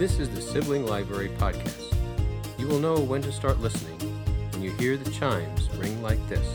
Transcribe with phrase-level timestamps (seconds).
[0.00, 1.94] This is the Sibling Library Podcast.
[2.56, 3.98] You will know when to start listening
[4.50, 6.48] when you hear the chimes ring like this.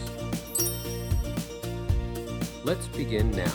[2.63, 3.53] Let's begin now.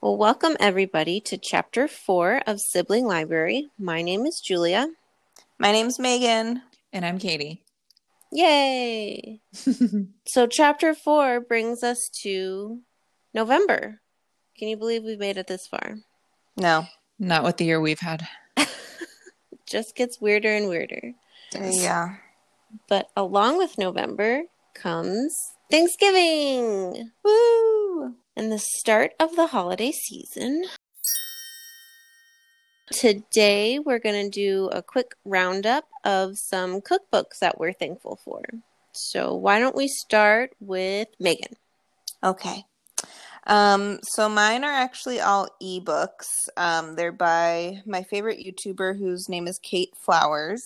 [0.00, 3.68] Well, welcome everybody to chapter four of Sibling Library.
[3.78, 4.88] My name is Julia.
[5.58, 6.62] My name's Megan.
[6.94, 7.62] And I'm Katie.
[8.32, 9.42] Yay!
[9.52, 12.80] so, chapter four brings us to
[13.34, 14.00] November.
[14.58, 15.96] Can you believe we've made it this far?
[16.56, 16.86] No.
[17.18, 18.26] Not with the year we've had.
[19.66, 21.12] Just gets weirder and weirder.
[21.54, 22.16] Yeah.
[22.88, 24.42] But along with November
[24.74, 25.34] comes
[25.70, 27.10] Thanksgiving.
[27.24, 27.72] Woo!
[28.36, 30.64] and the start of the holiday season.
[32.90, 38.42] Today, we're going to do a quick roundup of some cookbooks that we're thankful for.
[38.92, 41.54] So, why don't we start with Megan?
[42.22, 42.64] Okay.
[43.46, 46.28] Um, so mine are actually all ebooks.
[46.56, 50.62] Um, they're by my favorite YouTuber whose name is Kate Flowers.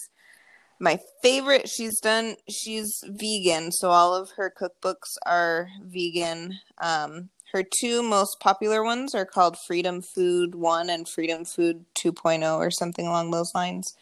[0.78, 6.58] My favorite, she's done, she's vegan, so all of her cookbooks are vegan.
[6.78, 12.58] Um, her two most popular ones are called Freedom Food 1 and Freedom Food 2.0
[12.58, 13.94] or something along those lines.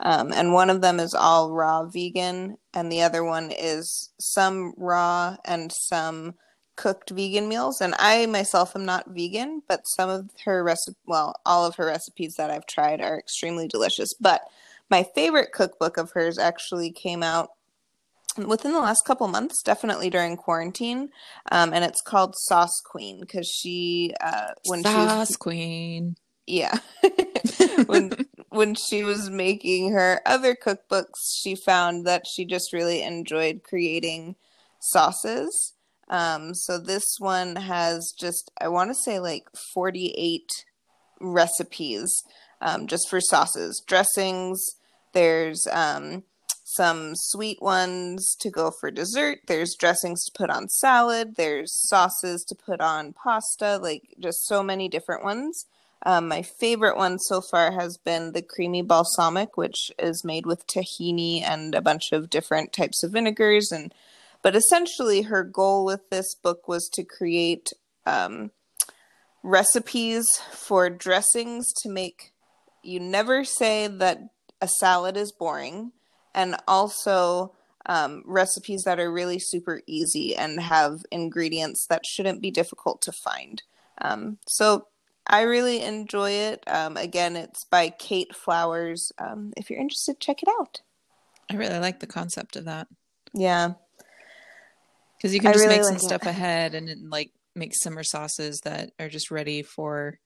[0.00, 4.74] Um, and one of them is all raw vegan, and the other one is some
[4.76, 6.34] raw and some
[6.78, 7.80] cooked vegan meals.
[7.80, 11.86] And I myself am not vegan, but some of her recipe, well, all of her
[11.86, 14.14] recipes that I've tried are extremely delicious.
[14.14, 14.42] But
[14.88, 17.50] my favorite cookbook of hers actually came out
[18.46, 21.10] within the last couple months, definitely during quarantine,
[21.50, 26.16] um, and it's called Sauce Queen because she uh, when Sauce she was, Queen.
[26.46, 26.78] yeah
[27.86, 28.12] when
[28.50, 34.36] when she was making her other cookbooks, she found that she just really enjoyed creating
[34.80, 35.74] sauces.
[36.10, 40.64] Um, so this one has just I want to say like forty eight
[41.20, 42.10] recipes
[42.60, 44.60] um, just for sauces, dressings.
[45.12, 46.24] There's um,
[46.64, 49.40] some sweet ones to go for dessert.
[49.46, 51.36] There's dressings to put on salad.
[51.36, 55.66] There's sauces to put on pasta, like just so many different ones.
[56.06, 60.66] Um, my favorite one so far has been the creamy balsamic, which is made with
[60.66, 63.72] tahini and a bunch of different types of vinegars.
[63.72, 63.92] And
[64.42, 67.70] but essentially, her goal with this book was to create
[68.06, 68.50] um,
[69.42, 72.32] recipes for dressings to make
[72.82, 74.20] you never say that
[74.60, 75.92] a salad is boring
[76.34, 77.54] and also
[77.86, 83.12] um, recipes that are really super easy and have ingredients that shouldn't be difficult to
[83.12, 83.62] find.
[84.00, 84.86] Um, so
[85.26, 86.62] I really enjoy it.
[86.66, 89.12] Um, again, it's by Kate Flowers.
[89.18, 90.80] Um, if you're interested, check it out.
[91.50, 92.88] I really like the concept of that
[93.32, 93.72] Yeah,
[95.18, 96.06] because you can I just really make some like it.
[96.06, 100.18] stuff ahead and then, like make summer sauces that are just ready for,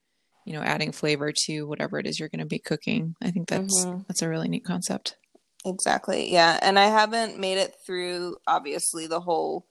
[0.45, 3.15] you know, adding flavor to whatever it is you're going to be cooking.
[3.23, 4.07] I think that's Mhm.
[4.09, 5.17] that's a really neat concept.
[5.65, 6.31] exactly.
[6.33, 9.67] Yeah, and I haven't made it through obviously the whole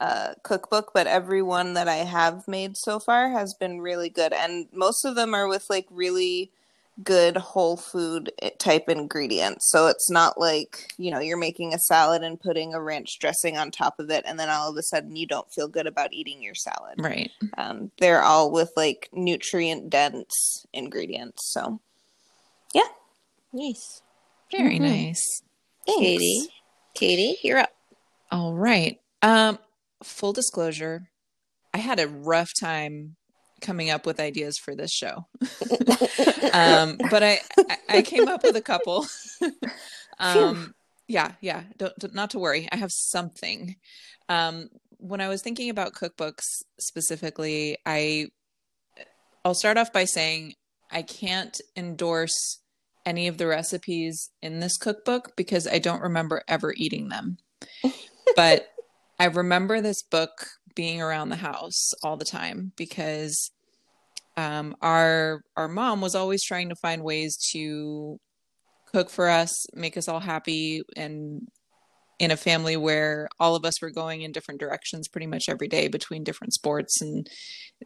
[0.00, 4.32] uh, cookbook, but every one that I have made so far has been really good,
[4.32, 6.52] and most of them are with like really
[7.02, 9.70] good whole food eh, type ingredients.
[9.70, 13.56] So it's not like, you know, you're making a salad and putting a ranch dressing
[13.56, 16.12] on top of it and then all of a sudden you don't feel good about
[16.12, 16.96] eating your salad.
[16.98, 17.30] Right.
[17.56, 21.50] Um, they're all with like nutrient dense ingredients.
[21.52, 21.80] So
[22.74, 22.82] yeah.
[23.52, 24.02] Nice.
[24.50, 24.80] Very Mhm.
[24.80, 25.42] nice.
[25.86, 25.98] thanks.
[26.00, 26.48] Katie.
[26.94, 27.72] Katie, you're up.
[28.30, 29.00] All right.
[29.22, 29.58] Um,
[30.02, 31.08] full disclosure,
[31.74, 33.16] I had a rough time
[33.62, 35.26] coming up with ideas for this show.
[36.52, 39.06] um, but I, I I came up with a couple.
[40.18, 40.74] um,
[41.08, 41.62] yeah, yeah.
[41.76, 42.68] Don't, don't- not to worry.
[42.70, 43.76] I have something.
[44.28, 44.68] Um,
[44.98, 48.28] when I was thinking about cookbooks specifically, I
[49.44, 50.54] I'll start off by saying
[50.90, 52.60] I can't endorse
[53.04, 57.38] any of the recipes in this cookbook because I don't remember ever eating them.
[58.36, 58.68] but
[59.18, 63.50] I remember this book being around the house all the time because
[64.36, 68.18] um, our our mom was always trying to find ways to
[68.86, 71.48] cook for us, make us all happy, and
[72.18, 75.66] in a family where all of us were going in different directions pretty much every
[75.66, 77.28] day between different sports and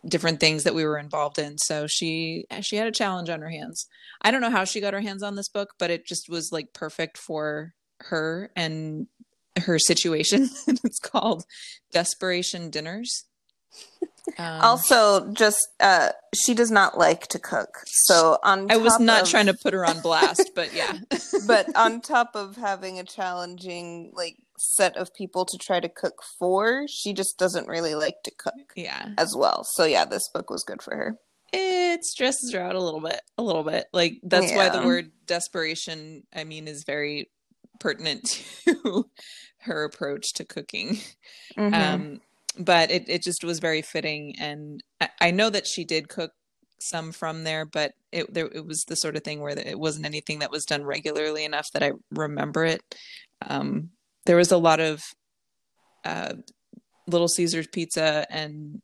[0.06, 1.56] different things that we were involved in.
[1.58, 3.86] So she she had a challenge on her hands.
[4.22, 6.50] I don't know how she got her hands on this book, but it just was
[6.52, 9.06] like perfect for her and
[9.64, 10.50] her situation.
[10.66, 11.44] it's called
[11.92, 13.24] Desperation Dinners.
[14.38, 17.68] Um, Also, just uh, she does not like to cook.
[17.86, 20.98] So on I was not of- trying to put her on blast, but yeah.
[21.46, 26.22] but on top of having a challenging like set of people to try to cook
[26.38, 26.86] for.
[26.88, 29.10] She just doesn't really like to cook Yeah.
[29.18, 29.64] as well.
[29.64, 31.18] So yeah, this book was good for her.
[31.52, 33.20] It stresses her out a little bit.
[33.38, 33.86] A little bit.
[33.92, 37.30] Like that's why the word desperation, I mean, is very
[37.78, 38.24] pertinent
[38.64, 39.08] to
[39.60, 40.98] her approach to cooking.
[41.56, 41.74] Mhm.
[41.74, 42.20] Um,
[42.58, 44.34] but it, it just was very fitting.
[44.38, 46.32] And I, I know that she did cook
[46.78, 50.06] some from there, but it there it was the sort of thing where it wasn't
[50.06, 52.80] anything that was done regularly enough that I remember it.
[53.46, 53.90] Um,
[54.26, 55.04] there was a lot of
[56.04, 56.34] uh,
[57.06, 58.80] Little Caesars pizza and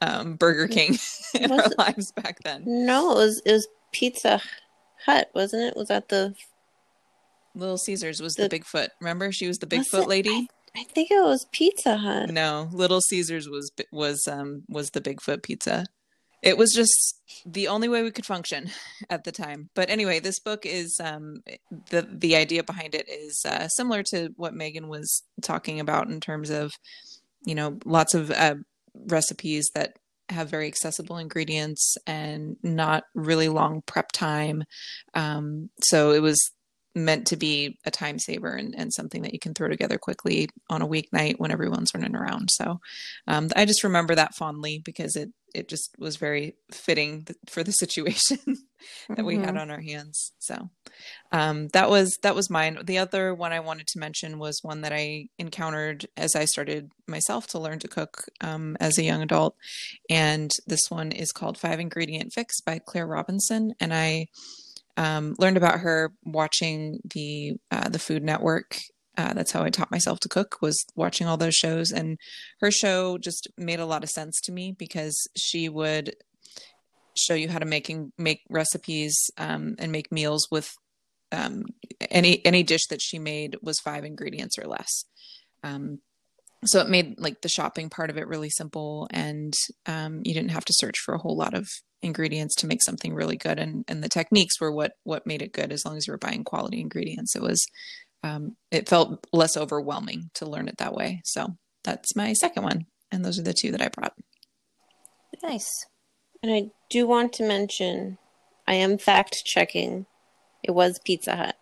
[0.00, 0.96] um, Burger King
[1.34, 2.62] in Was our it- lives back then.
[2.66, 4.40] No, it was it was Pizza
[5.06, 5.76] Hut, wasn't it?
[5.76, 6.34] Was that the?
[7.56, 8.88] Little Caesars was the, The- Bigfoot.
[9.00, 10.46] Remember, she was the Bigfoot lady.
[10.76, 12.30] I think it was Pizza Hut.
[12.30, 15.86] No, Little Caesars was was um was the Bigfoot pizza.
[16.42, 18.70] It was just the only way we could function
[19.10, 19.68] at the time.
[19.74, 21.42] But anyway, this book is um
[21.90, 26.20] the the idea behind it is uh, similar to what Megan was talking about in
[26.20, 26.72] terms of
[27.44, 28.56] you know lots of uh,
[28.94, 29.96] recipes that
[30.28, 34.62] have very accessible ingredients and not really long prep time.
[35.14, 36.38] Um, so it was
[36.94, 40.48] meant to be a time saver and, and something that you can throw together quickly
[40.68, 42.48] on a weeknight when everyone's running around.
[42.50, 42.80] So
[43.28, 47.64] um, I just remember that fondly because it it just was very fitting th- for
[47.64, 48.38] the situation
[49.08, 49.60] that we had Mhm.
[49.62, 50.32] on our hands.
[50.38, 50.70] So
[51.32, 52.78] um, that was that was mine.
[52.84, 56.92] The other one I wanted to mention was one that I encountered as I started
[57.08, 59.56] myself to learn to cook um, as a young adult,
[60.08, 64.26] and this one is called Five Ingredient Fix by Claire Robinson, and I
[64.96, 68.78] um, learned about her watching the uh, the Food Network.
[69.16, 72.18] Uh, that's how I taught myself to cook was watching all those shows, and
[72.60, 76.14] her show just made a lot of sense to me because she would
[77.16, 80.72] show you how to making make recipes um, and make meals with
[81.32, 81.64] um,
[82.10, 85.04] any any dish that she made was five ingredients or less.
[85.62, 85.98] Um,
[86.64, 89.54] so it made like the shopping part of it really simple, and
[89.86, 91.68] um, you didn't have to search for a whole lot of
[92.02, 93.58] ingredients to make something really good.
[93.58, 95.72] And and the techniques were what what made it good.
[95.72, 97.64] As long as you were buying quality ingredients, it was
[98.22, 101.20] um, it felt less overwhelming to learn it that way.
[101.24, 104.14] So that's my second one, and those are the two that I brought.
[105.42, 105.86] Nice.
[106.42, 108.18] And I do want to mention,
[108.66, 110.06] I am fact checking.
[110.62, 111.56] It was Pizza Hut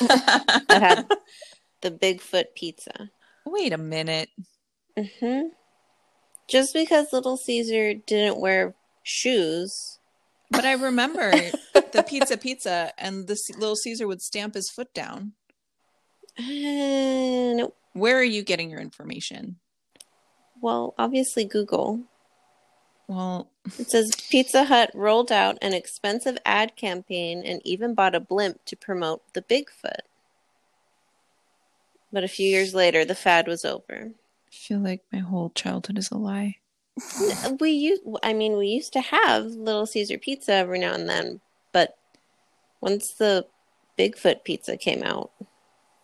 [0.00, 1.08] that had
[1.82, 3.10] the Bigfoot pizza.
[3.44, 4.28] Wait a minute.
[4.96, 5.48] hmm
[6.48, 8.74] Just because Little Caesar didn't wear
[9.06, 9.98] shoes,
[10.50, 11.32] But I remember
[11.92, 15.32] the pizza pizza and the little Caesar would stamp his foot down.
[16.38, 19.56] uh, no, Where are you getting your information?
[20.60, 22.00] well, obviously Google.
[23.08, 23.48] Well,
[23.78, 28.64] It says Pizza Hut rolled out an expensive ad campaign and even bought a blimp
[28.64, 30.00] to promote the Bigfoot.
[32.12, 34.10] But a few years later, the fad was over.
[34.12, 36.56] I feel like my whole childhood is a lie.
[37.60, 41.40] We used, I mean, we used to have Little Caesar pizza every now and then,
[41.72, 41.96] but
[42.80, 43.46] once the
[43.98, 45.30] Bigfoot pizza came out,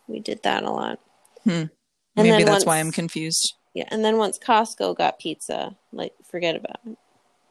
[0.06, 1.00] we did that a lot.
[1.44, 1.50] Hmm.
[1.50, 1.70] And
[2.16, 3.54] Maybe then that's why I'm confused.
[3.74, 6.98] Yeah, and then once Costco got pizza, like forget about it.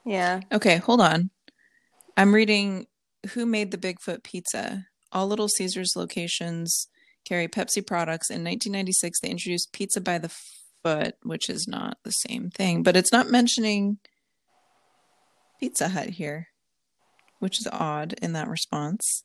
[0.05, 0.41] Yeah.
[0.51, 1.31] Okay, hold on.
[2.15, 2.85] I'm reading
[3.33, 4.85] Who Made the Bigfoot Pizza?
[5.11, 6.87] All Little Caesars locations
[7.25, 8.29] carry Pepsi products.
[8.29, 10.31] In 1996, they introduced Pizza by the
[10.83, 13.99] Foot, which is not the same thing, but it's not mentioning
[15.59, 16.47] Pizza Hut here,
[17.39, 19.23] which is odd in that response.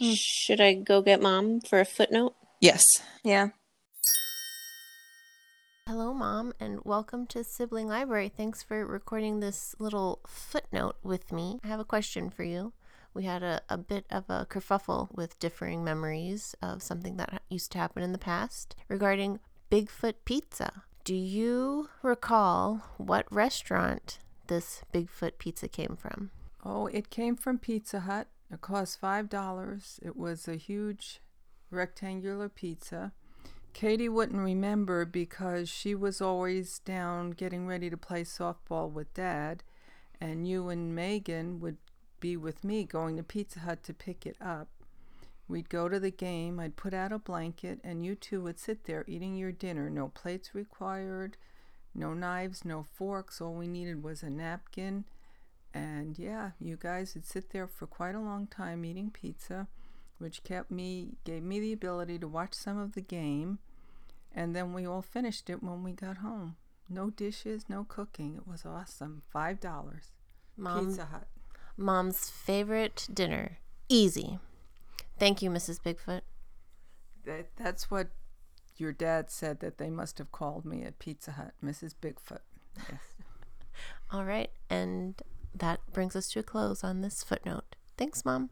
[0.00, 2.34] Should I go get mom for a footnote?
[2.60, 2.82] Yes.
[3.22, 3.50] Yeah.
[5.88, 8.28] Hello, Mom, and welcome to Sibling Library.
[8.28, 11.60] Thanks for recording this little footnote with me.
[11.62, 12.72] I have a question for you.
[13.14, 17.70] We had a, a bit of a kerfuffle with differing memories of something that used
[17.72, 19.38] to happen in the past regarding
[19.70, 20.84] Bigfoot Pizza.
[21.02, 26.30] Do you recall what restaurant this Bigfoot pizza came from?
[26.64, 28.28] Oh, it came from Pizza Hut.
[28.48, 29.98] It cost five dollars.
[30.04, 31.20] It was a huge
[31.70, 33.12] rectangular pizza.
[33.72, 39.64] Katie wouldn't remember because she was always down getting ready to play softball with Dad,
[40.20, 41.78] and you and Megan would
[42.20, 44.68] be with me going to Pizza Hut to pick it up.
[45.48, 48.84] We'd go to the game, I'd put out a blanket, and you two would sit
[48.84, 49.88] there eating your dinner.
[49.88, 51.36] No plates required,
[51.94, 53.40] no knives, no forks.
[53.40, 55.04] All we needed was a napkin.
[55.72, 59.68] And yeah, you guys would sit there for quite a long time eating pizza,
[60.18, 63.58] which kept me, gave me the ability to watch some of the game.
[64.34, 66.56] And then we all finished it when we got home.
[66.88, 68.36] No dishes, no cooking.
[68.36, 69.22] It was awesome.
[69.32, 70.12] Five dollars.
[70.56, 71.28] Mom, Pizza Hut.
[71.76, 73.58] Mom's favorite dinner.
[73.88, 74.38] Easy.
[75.18, 75.80] Thank you, Mrs.
[75.80, 76.22] Bigfoot.
[77.24, 78.08] That, that's what
[78.76, 81.94] your dad said that they must have called me at Pizza Hut, Mrs.
[82.00, 82.40] Bigfoot.
[82.76, 83.00] Yes.
[84.12, 85.20] All right, and
[85.54, 87.76] that brings us to a close on this footnote.
[87.96, 88.50] Thanks, Mom.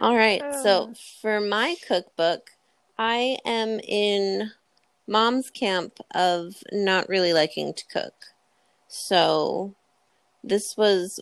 [0.00, 0.40] All right.
[0.44, 0.62] Oh.
[0.62, 2.50] So for my cookbook,
[2.98, 4.52] I am in
[5.06, 8.14] mom's camp of not really liking to cook.
[8.86, 9.74] So
[10.44, 11.20] this was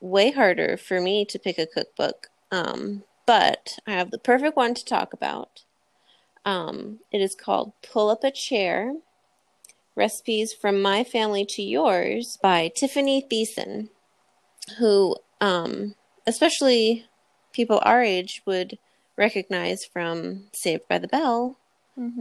[0.00, 2.28] way harder for me to pick a cookbook.
[2.52, 5.64] Um, but I have the perfect one to talk about.
[6.44, 8.94] Um, it is called Pull Up a Chair
[9.96, 13.88] Recipes from My Family to Yours by Tiffany Thiessen,
[14.78, 15.94] who, um,
[16.26, 17.06] especially
[17.52, 18.78] people our age, would
[19.16, 21.56] recognize from Saved by the Bell,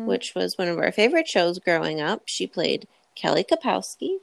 [0.06, 2.24] which was one of our favorite shows growing up.
[2.26, 4.18] She played Kelly Kapowski.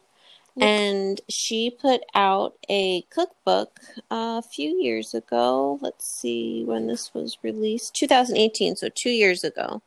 [0.60, 5.78] And she put out a cookbook a few years ago.
[5.80, 9.82] Let's see when this was released 2018, so two years ago.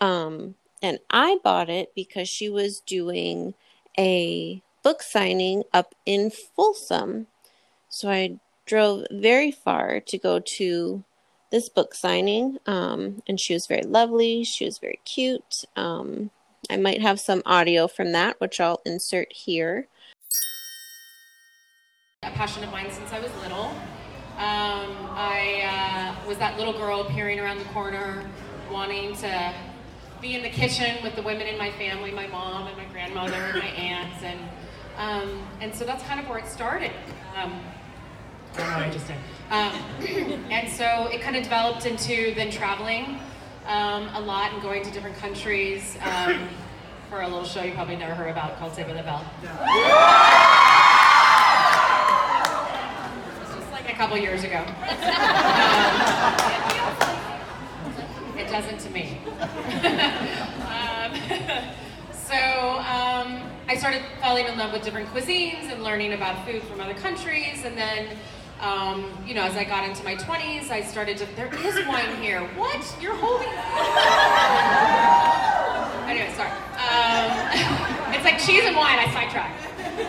[0.00, 3.54] Um, and I bought it because she was doing
[3.98, 7.26] a book signing up in Folsom.
[7.88, 11.04] So I drove very far to go to
[11.50, 12.58] this book signing.
[12.66, 14.44] Um, and she was very lovely.
[14.44, 15.64] She was very cute.
[15.76, 16.30] Um,
[16.70, 19.88] I might have some audio from that, which I'll insert here.
[22.22, 23.68] A passion of mine since I was little.
[24.36, 28.28] Um, I uh, was that little girl peering around the corner,
[28.70, 29.54] wanting to
[30.20, 33.32] be in the kitchen with the women in my family, my mom and my grandmother
[33.32, 34.38] and my aunts, and
[34.98, 36.92] um, and so that's kind of where it started.
[37.38, 37.58] Um,
[38.52, 39.16] I don't know what I just did.
[39.50, 43.18] Um, and so it kind of developed into then traveling
[43.66, 46.50] um, a lot and going to different countries um,
[47.08, 49.24] for a little show you probably never heard about called Save by the Bell.
[49.42, 50.49] just
[54.00, 54.64] couple years ago.
[57.90, 59.18] Um, it doesn't to me.
[60.64, 61.12] um,
[62.12, 62.34] so
[62.80, 66.94] um, I started falling in love with different cuisines and learning about food from other
[66.94, 68.16] countries, and then.
[68.60, 71.26] Um, you know, as I got into my 20s, I started to.
[71.34, 72.42] There is wine here.
[72.60, 72.84] What?
[73.00, 73.48] You're holding.
[76.10, 76.52] anyway, sorry.
[76.76, 77.32] Um,
[78.12, 78.98] it's like cheese and wine.
[78.98, 79.64] I sidetracked.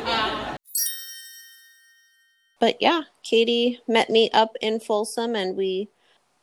[0.05, 0.40] Um,
[2.61, 5.89] But yeah, Katie met me up in Folsom and we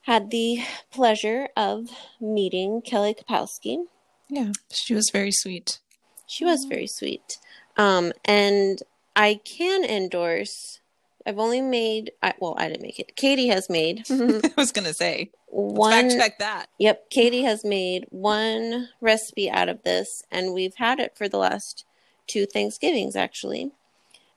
[0.02, 0.58] had the
[0.90, 3.84] pleasure of meeting Kelly Kapowski.
[4.28, 5.78] Yeah, she was very sweet.
[6.26, 7.38] She was very sweet.
[7.76, 8.82] Um, and
[9.14, 10.80] I can endorse,
[11.24, 13.14] I've only made, I, well, I didn't make it.
[13.14, 15.92] Katie has made I was gonna say, one.
[15.92, 16.66] fact check that.
[16.80, 21.38] Yep, Katie has made one recipe out of this, and we've had it for the
[21.38, 21.84] last
[22.26, 23.70] two Thanksgivings actually.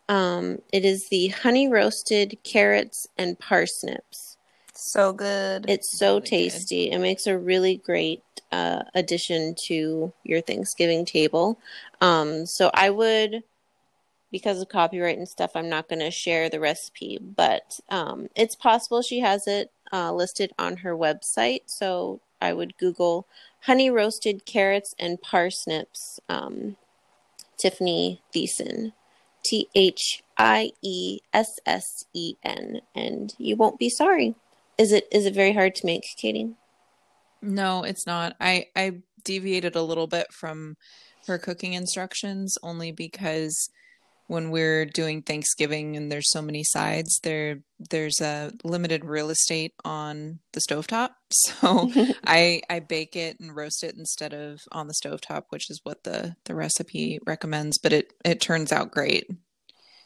[0.09, 4.37] Um, it is the honey roasted carrots and parsnips.
[4.73, 5.65] So good.
[5.69, 6.29] It's so Really good.
[6.29, 6.91] tasty.
[6.91, 11.59] It makes a really great uh, addition to your Thanksgiving table.
[12.01, 13.43] Um, so I would,
[14.31, 18.55] because of copyright and stuff, I'm not going to share the recipe, but um, it's
[18.55, 21.61] possible she has it uh, listed on her website.
[21.67, 23.27] So I would Google
[23.61, 26.75] honey roasted carrots and parsnips, um,
[27.57, 28.93] Tiffany Thiessen.
[29.43, 34.35] T H I E S S E N, and you won't be sorry.
[34.77, 36.55] Is it is it very hard to make, Katie?
[37.41, 38.35] No, it's not.
[38.39, 40.77] I I deviated a little bit from
[41.27, 43.69] her cooking instructions only because
[44.31, 49.73] when we're doing Thanksgiving and there's so many sides, there there's a limited real estate
[49.83, 51.09] on the stovetop.
[51.33, 51.89] So
[52.25, 56.03] I I bake it and roast it instead of on the stovetop, which is what
[56.03, 59.29] the the recipe recommends, but it it turns out great.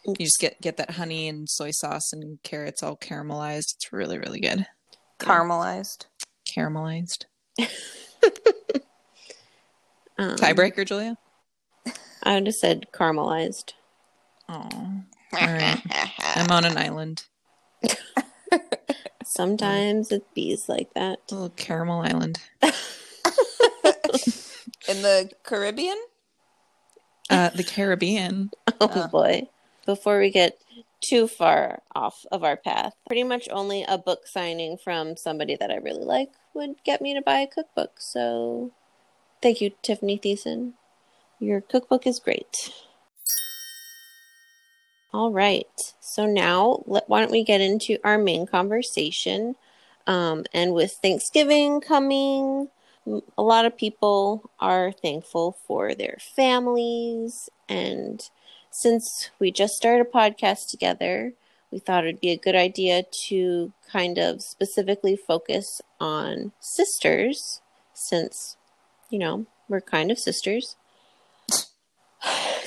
[0.08, 3.75] You just get get that honey and soy sauce and carrots all caramelized.
[3.75, 4.65] It's really really good.
[5.20, 6.05] Caramelized.
[6.48, 7.25] Caramelized.
[10.17, 11.17] Um, Tiebreaker, Julia?
[12.24, 13.74] I would have said caramelized.
[14.49, 14.69] Oh.
[15.33, 15.81] All right.
[16.35, 17.25] I'm on an island.
[19.23, 21.19] Sometimes it bees like that.
[21.31, 22.39] A little caramel island.
[24.87, 25.97] In the Caribbean?
[27.29, 28.51] Uh, the Caribbean.
[28.79, 29.47] Oh boy.
[29.85, 30.61] Before we get
[31.01, 35.71] too far off of our path, pretty much only a book signing from somebody that
[35.71, 37.99] I really like would get me to buy a cookbook.
[37.99, 38.71] So
[39.41, 40.73] thank you, Tiffany Thiessen.
[41.39, 42.71] Your cookbook is great.
[45.15, 45.93] All right.
[46.01, 49.55] So now, let, why don't we get into our main conversation?
[50.07, 52.67] Um, and with Thanksgiving coming,
[53.38, 57.50] a lot of people are thankful for their families.
[57.69, 58.29] And
[58.72, 61.31] since we just started a podcast together,
[61.72, 67.62] we thought it'd be a good idea to kind of specifically focus on sisters,
[67.93, 68.57] since
[69.10, 70.75] you know, we're kind of sisters.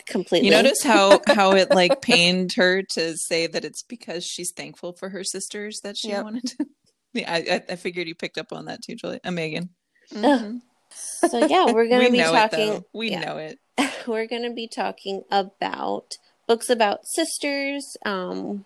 [0.09, 0.49] Completely.
[0.49, 4.93] You notice how how it like pained her to say that it's because she's thankful
[4.95, 6.25] for her sisters that she Yep.
[6.25, 6.67] wanted to.
[7.15, 9.21] Yeah, I, I- I figured you picked up on that too, Julie.
[9.25, 9.71] Uh, Megan.
[10.12, 10.61] Mhm.
[10.91, 12.73] So yeah, we're gonna we be know talking.
[12.75, 12.85] it.
[12.93, 13.21] We yeah.
[13.21, 13.59] know it.
[14.07, 18.65] we're going to be talking about books about sisters, um,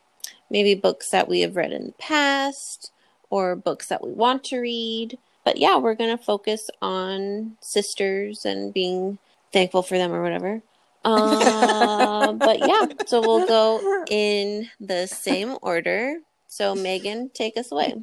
[0.51, 2.91] maybe books that we have read in the past,
[3.31, 5.19] or books that we want to read.
[5.45, 9.19] But yeah, we're going to focus on sisters and being
[9.53, 10.63] thankful for them or whatever.
[11.05, 16.19] Uh, but yeah, so we'll go in the same order.
[16.49, 17.95] So, Megan, take us away.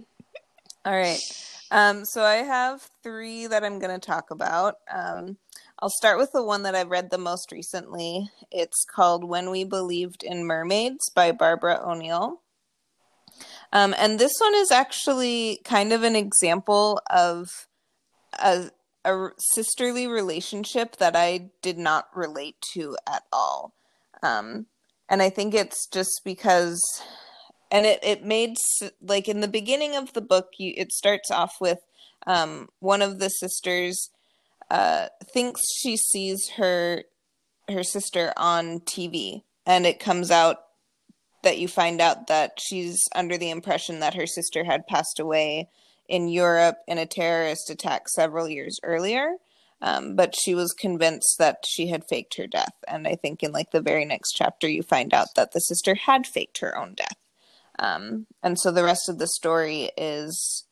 [0.86, 1.22] All right.
[1.72, 4.76] Um, so I have three that I'm going to talk about.
[4.92, 5.38] Um,
[5.80, 8.30] I'll start with the one that I've read the most recently.
[8.52, 12.42] It's called When We Believed in Mermaids by Barbara O'Neal.
[13.72, 17.68] Um, and this one is actually kind of an example of
[18.34, 18.72] a,
[19.06, 23.74] a sisterly relationship that I did not relate to at all.
[24.22, 24.66] Um,
[25.10, 26.82] and I think it's just because
[27.72, 28.56] and it it made
[29.02, 31.80] like in the beginning of the book you it starts off with
[32.28, 34.10] um one of the sisters
[34.70, 37.04] uh thinks she sees her
[37.68, 40.58] her sister on TV and it comes out
[41.44, 45.70] that you find out that she's under the impression that her sister had passed away
[46.10, 49.36] in Europe in a terrorist attack several years earlier
[49.82, 53.52] um, but she was convinced that she had faked her death and i think in
[53.54, 56.94] like the very next chapter you find out that the sister had faked her own
[56.96, 57.16] death
[57.80, 60.66] um, and so the rest of the story is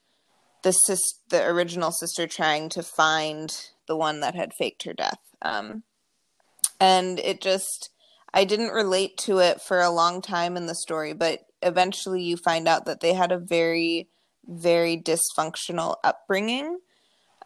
[0.64, 5.20] the sis- the original sister trying to find the one that had faked her death.
[5.42, 5.84] Um,
[6.80, 7.90] and it just,
[8.34, 12.36] I didn't relate to it for a long time in the story, but eventually you
[12.36, 14.10] find out that they had a very,
[14.48, 16.80] very dysfunctional upbringing.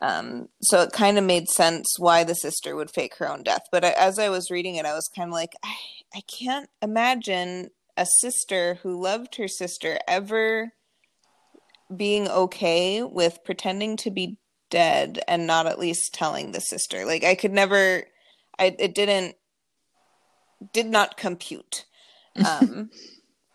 [0.01, 3.63] Um, so it kind of made sense why the sister would fake her own death.
[3.72, 5.75] But I, as I was reading it, I was kind of like, I,
[6.15, 10.73] I can't imagine a sister who loved her sister ever
[11.95, 14.38] being okay with pretending to be
[14.69, 18.06] dead and not at least telling the sister like i could never
[18.58, 19.36] i it didn't
[20.71, 21.86] did not compute
[22.45, 22.89] um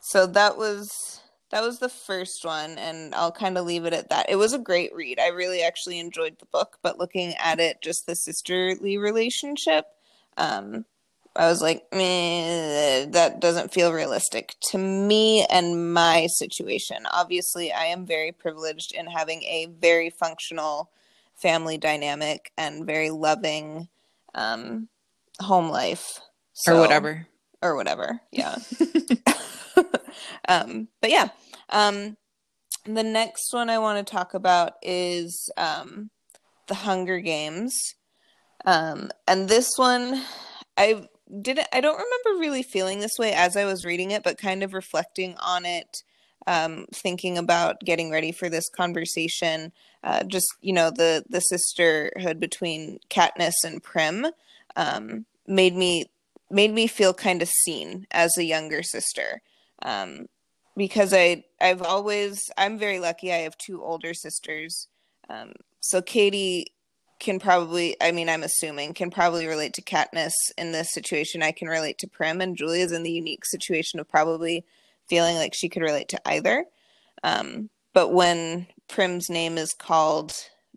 [0.02, 1.22] so that was
[1.56, 4.52] that was the first one and i'll kind of leave it at that it was
[4.52, 8.14] a great read i really actually enjoyed the book but looking at it just the
[8.14, 9.86] sisterly relationship
[10.36, 10.84] um
[11.34, 17.06] I was like, that doesn't feel realistic to me and my situation.
[17.12, 20.90] Obviously, I am very privileged in having a very functional
[21.34, 23.88] family dynamic and very loving
[24.34, 24.88] um,
[25.38, 26.20] home life.
[26.66, 27.26] or whatever.
[27.60, 28.18] Or whatever.
[28.32, 28.56] Yeah.
[30.48, 31.28] um, but yeah.
[31.70, 32.16] Um,
[32.84, 36.10] the next one I want to talk about is um,
[36.68, 37.74] The Hunger Games.
[38.64, 40.22] Um, and this one,
[40.76, 41.08] I
[41.42, 44.62] didn't, I don't remember really feeling this way as I was reading it, but kind
[44.62, 46.02] of reflecting on it,
[46.46, 49.72] um, thinking about getting ready for this conversation.
[50.04, 54.26] Uh, just you know, the the sisterhood between Katniss and Prim
[54.76, 56.06] um, made me
[56.50, 59.42] made me feel kind of seen as a younger sister.
[59.82, 60.26] Um,
[60.76, 63.32] because I I've always I'm very lucky.
[63.32, 64.88] I have two older sisters.
[65.28, 66.72] Um, so Katie
[67.18, 71.42] can probably I mean I'm assuming can probably relate to Katniss in this situation.
[71.42, 74.64] I can relate to Prim and Julia's in the unique situation of probably
[75.08, 76.66] feeling like she could relate to either.
[77.22, 80.34] Um, but when Prim's name is called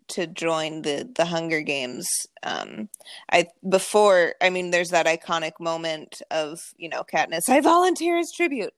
[0.08, 2.08] to join the the Hunger Games,
[2.42, 2.88] um,
[3.30, 8.32] I before I mean there's that iconic moment of you know Katniss I volunteer as
[8.32, 8.72] tribute,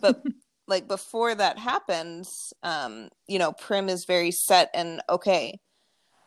[0.00, 0.22] but
[0.70, 2.30] like before that happens,
[2.62, 5.58] um, you know, Prim is very set and okay,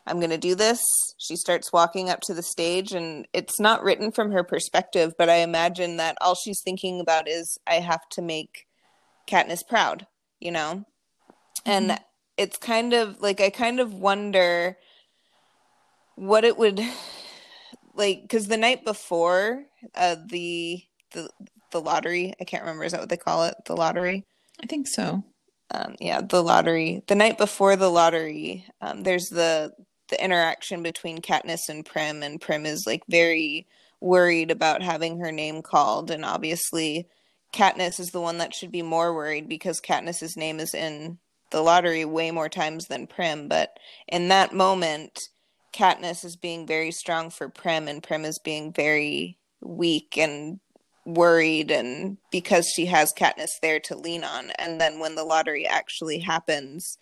[0.06, 0.84] I'm going to do this.
[1.16, 5.30] She starts walking up to the stage and it's not written from her perspective, but
[5.30, 8.66] I imagine that all she's thinking about is I have to make
[9.26, 10.06] Katniss proud,
[10.40, 10.84] you know?
[11.64, 11.98] And
[12.36, 14.76] it's kind of like I kind of wonder
[16.16, 16.80] what it would
[17.94, 21.30] like cuz the night before uh the the
[21.70, 23.54] the lottery, I can't remember is that what they call it?
[23.64, 24.26] The lottery
[24.62, 25.24] I think so.
[25.72, 27.02] um, yeah, the lottery.
[27.08, 29.72] The night before the lottery, um, there's the
[30.10, 33.66] the interaction between Katniss and Prim, and Prim is like very
[34.00, 37.08] worried about having her name called, and obviously,
[37.52, 41.18] Katniss is the one that should be more worried because Katniss's name is in
[41.50, 43.48] the lottery way more times than Prim.
[43.48, 45.18] But in that moment,
[45.74, 50.60] Katniss is being very strong for Prim, and Prim is being very weak and
[51.04, 55.66] worried and because she has Katniss there to lean on and then when the lottery
[55.66, 56.96] actually happens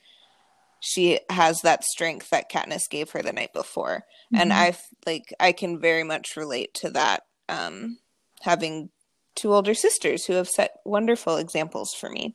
[0.80, 4.04] she has that strength that Katniss gave her the night before.
[4.34, 4.54] And Mhm.
[4.54, 7.98] I like I can very much relate to that um
[8.40, 8.90] having
[9.36, 12.34] two older sisters who have set wonderful examples for me.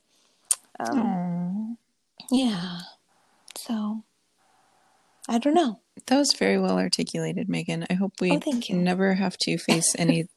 [0.79, 1.77] Um
[2.31, 2.79] yeah.
[3.57, 4.05] So
[5.27, 5.81] I don't know.
[6.05, 7.85] That was very well articulated, Megan.
[7.89, 10.29] I hope we Oh, never have to face any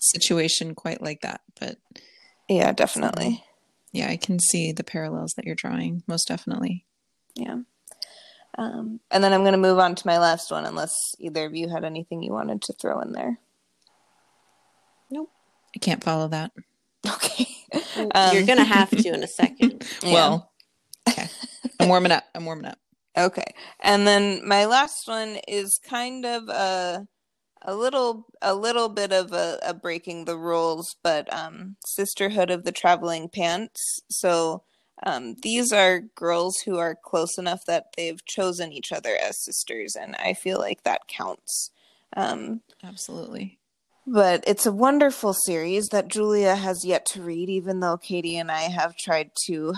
[0.00, 1.40] situation quite like that.
[1.58, 1.76] But
[2.48, 3.44] Yeah, definitely.
[3.92, 6.84] yeah, I can see the parallels that you're drawing, most definitely.
[7.34, 7.58] Yeah.
[8.58, 11.54] Um, and then I'm going to move on to my last one, unless either of
[11.54, 13.38] you had anything you wanted to throw in there.
[15.10, 15.30] Nope.
[15.74, 16.52] I can't follow that.
[17.06, 17.46] Okay.
[17.96, 18.08] You're
[18.40, 19.86] Um, gonna have to in a second.
[20.02, 20.12] Yeah.
[20.12, 20.52] Well,
[21.08, 21.28] okay.
[21.80, 22.24] I'm warming up.
[22.34, 22.78] I'm warming up.
[23.16, 23.54] Okay.
[23.80, 27.06] And then my last one is kind of a
[27.62, 32.64] a little a little bit of a, a breaking the rules, but um Sisterhood of
[32.64, 33.80] the Traveling Pants.
[34.10, 34.62] So
[35.04, 39.94] um these are girls who are close enough that they've chosen each other as sisters
[39.96, 41.70] and I feel like that counts.
[42.16, 43.58] Um Absolutely.
[44.06, 48.50] but it's a wonderful series that Julia has yet to read, even though Katie and
[48.50, 49.74] I have tried to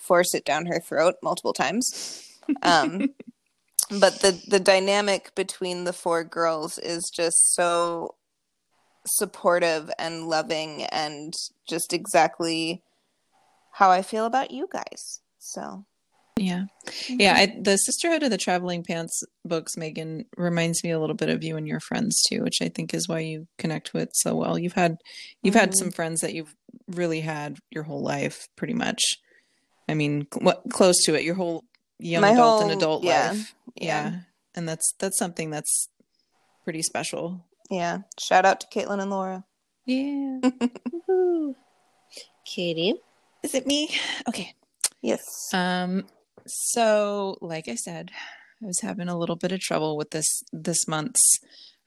[0.00, 2.24] force it down her throat multiple times.
[2.62, 3.10] Um,
[3.90, 8.14] but the the dynamic between the four girls is just so
[9.06, 11.32] supportive and loving, and
[11.68, 12.82] just exactly
[13.72, 15.20] how I feel about you guys.
[15.38, 15.84] So
[16.36, 16.64] Yeah.
[17.08, 17.34] Yeah.
[17.36, 21.42] I, the Sisterhood of the Traveling Pants books, Megan, reminds me a little bit of
[21.42, 24.58] you and your friends too, which I think is why you connect with so well.
[24.58, 24.96] You've had
[25.42, 25.76] you've had Mhm.
[25.76, 26.54] some friends that you've
[26.88, 29.02] really had your whole life, pretty much.
[29.88, 31.64] I mean, cl- what close to it, your whole
[31.98, 33.54] young My adult and whole- adult yeah, life.
[33.76, 34.20] yeah.
[34.54, 35.88] And that's that's something that's
[36.64, 37.44] pretty special.
[37.70, 39.44] yeah, shout out to Caitlin and Laura.
[39.86, 40.40] Yeah.
[42.44, 42.94] Katie.
[43.42, 43.90] Is it me?
[44.28, 44.54] Okay.
[45.02, 45.22] Yes.
[45.52, 46.06] Um,
[46.46, 48.10] so like I said,
[48.62, 51.38] I was having a little bit of trouble with this this month's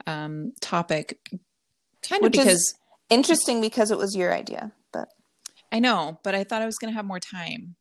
[0.08, 1.20] um topic,
[2.08, 2.76] kind of Which is- because
[3.10, 5.10] Interesting because it was your idea, but
[5.70, 7.76] I know, but I thought I was going to have more time.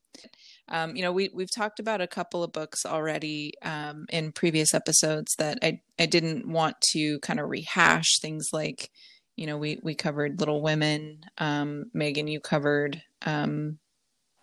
[0.70, 4.74] Um, you know, we we've talked about a couple of books already um, in previous
[4.74, 8.90] episodes that I I didn't want to kind of rehash things like,
[9.36, 11.20] you know, we we covered Little Women.
[11.38, 13.78] Um, Megan, you covered um,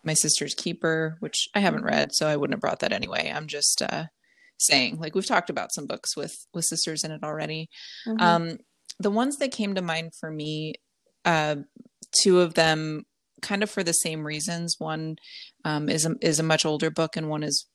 [0.04, 3.32] My Sister's Keeper, which I haven't read, so I wouldn't have brought that anyway.
[3.34, 4.04] I'm just uh,
[4.58, 7.68] saying, like we've talked about some books with with sisters in it already.
[8.06, 8.20] mhm.
[8.20, 8.58] Um,
[9.00, 10.74] the ones that came to mind for me,
[11.24, 11.56] uh,
[12.22, 13.04] two of them
[13.42, 14.76] kind of for the same reasons.
[14.78, 15.16] One
[15.64, 17.66] um, is a, is a much older book, and one is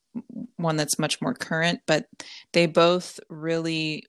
[0.58, 1.82] one that's much more current.
[1.86, 2.06] But
[2.54, 4.06] they both really,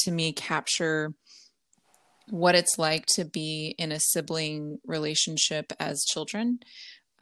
[0.00, 1.14] to me, capture
[2.30, 6.60] what it's like to be in a sibling relationship as children.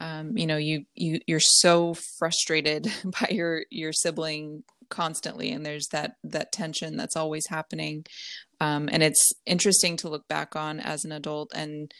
[0.01, 5.87] Um, you know, you you you're so frustrated by your your sibling constantly, and there's
[5.91, 8.05] that that tension that's always happening.
[8.59, 11.93] Um, and it's interesting to look back on as an adult and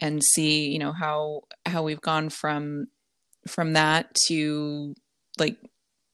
[0.00, 2.86] and see, you know, how how we've gone from
[3.48, 4.94] from that to
[5.38, 5.56] like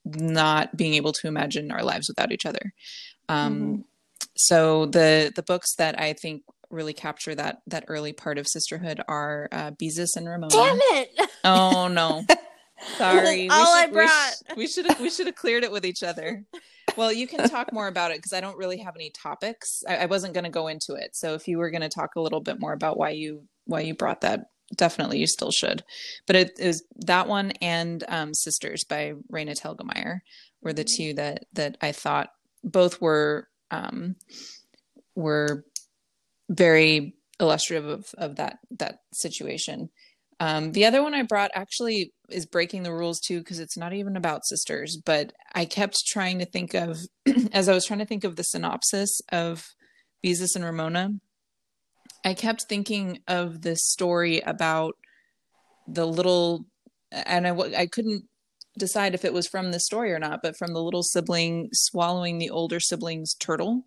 [0.04, 2.72] not being able to imagine our lives without each other.
[3.28, 3.84] Um,
[4.36, 9.00] So the the books that I think really capture that that early part of sisterhood
[9.06, 10.50] are uh, Beezus and Ramona.
[10.54, 11.30] Damn it!
[11.44, 12.24] Oh no.
[12.96, 13.48] Sorry.
[13.48, 14.32] All I we brought.
[14.56, 16.44] we should have we should have cleared it with each other.
[16.96, 19.82] Well, you can talk more about it because I don't really have any topics.
[19.88, 21.14] I, I wasn't going to go into it.
[21.14, 23.80] So if you were going to talk a little bit more about why you why
[23.80, 25.82] you brought that, definitely you still should.
[26.26, 30.20] But it is that one and um, Sisters by Raina Telgemeier
[30.60, 32.28] were the two that that I thought
[32.64, 34.16] both were um,
[35.14, 35.64] were
[36.48, 39.90] very illustrative of, of that that situation.
[40.40, 43.92] Um, the other one I brought actually is breaking the rules too because it's not
[43.92, 44.98] even about sisters.
[45.04, 46.98] But I kept trying to think of,
[47.52, 49.68] as I was trying to think of the synopsis of
[50.24, 51.10] Beezus and Ramona,
[52.24, 54.94] I kept thinking of this story about
[55.86, 56.66] the little,
[57.10, 58.24] and I, I couldn't
[58.78, 62.38] decide if it was from the story or not, but from the little sibling swallowing
[62.38, 63.82] the older sibling's turtle.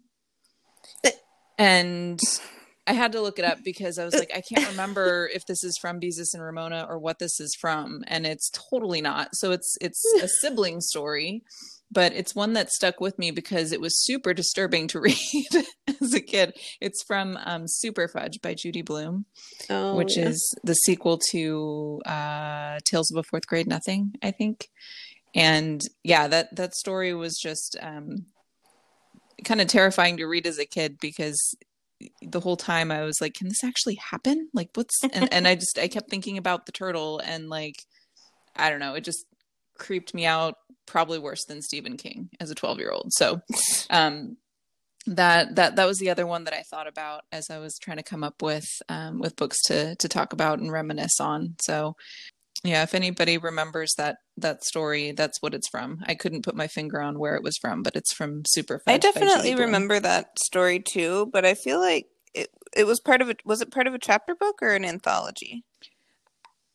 [1.58, 2.19] And
[2.88, 5.63] I had to look it up because I was like, I can't remember if this
[5.63, 9.30] is from Beezus and Ramona or what this is from, and it's totally not.
[9.34, 11.43] So it's it's a sibling story,
[11.91, 15.65] but it's one that stuck with me because it was super disturbing to read
[16.02, 16.54] as a kid.
[16.82, 19.26] It's from um, Super Fudge by Judy Blume,
[19.69, 20.30] Oh, which yeah.
[20.30, 24.69] is the sequel to uh, Tales of a Fourth Grade Nothing, I think.
[25.34, 28.26] And yeah, that that story was just um,
[29.43, 31.56] kind of terrifying to read as a kid because
[32.21, 34.50] the whole time I was like, can this actually happen?
[34.54, 37.76] Like what's and, and I just I kept thinking about the turtle and like
[38.56, 39.26] I don't know, it just
[39.78, 43.12] creeped me out probably worse than Stephen King as a 12 year old.
[43.13, 43.41] So,
[43.89, 44.38] um,
[45.08, 47.98] that that that was the other one that I thought about as I was trying
[47.98, 51.56] to come up with um, with books to to talk about and reminisce on.
[51.62, 51.95] So,
[52.63, 56.00] yeah, if anybody remembers that that story, that's what it's from.
[56.08, 58.82] I couldn't put my finger on where it was from, but it's from Super.
[58.88, 63.30] I definitely remember that story too, but I feel like it it was part of
[63.30, 63.41] it.
[63.45, 65.63] Was it part of a chapter book or an anthology?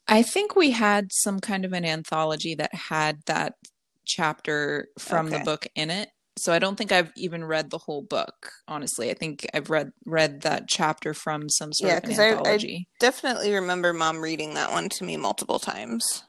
[0.06, 3.54] I think we had some kind of an anthology that had that
[4.04, 5.38] chapter from okay.
[5.38, 6.08] the book in it
[6.40, 8.52] so I don't think I've even read the whole book.
[8.66, 12.88] Honestly, I think I've read read that chapter from some sort yeah, of anthology.
[12.90, 16.24] I, I definitely remember mom reading that one to me multiple times.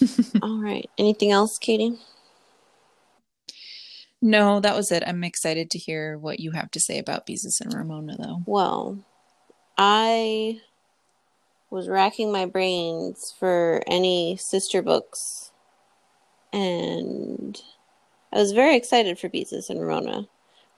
[0.42, 0.90] All right.
[0.98, 1.96] Anything else, Katie?
[4.20, 5.04] No, that was it.
[5.06, 8.42] I'm excited to hear what you have to say about Beezus and Ramona, though.
[8.46, 8.98] Well,
[9.78, 10.60] I
[11.70, 15.51] was racking my brains for any sister books,
[16.52, 17.60] and
[18.32, 20.28] I was very excited for Beezus and Ramona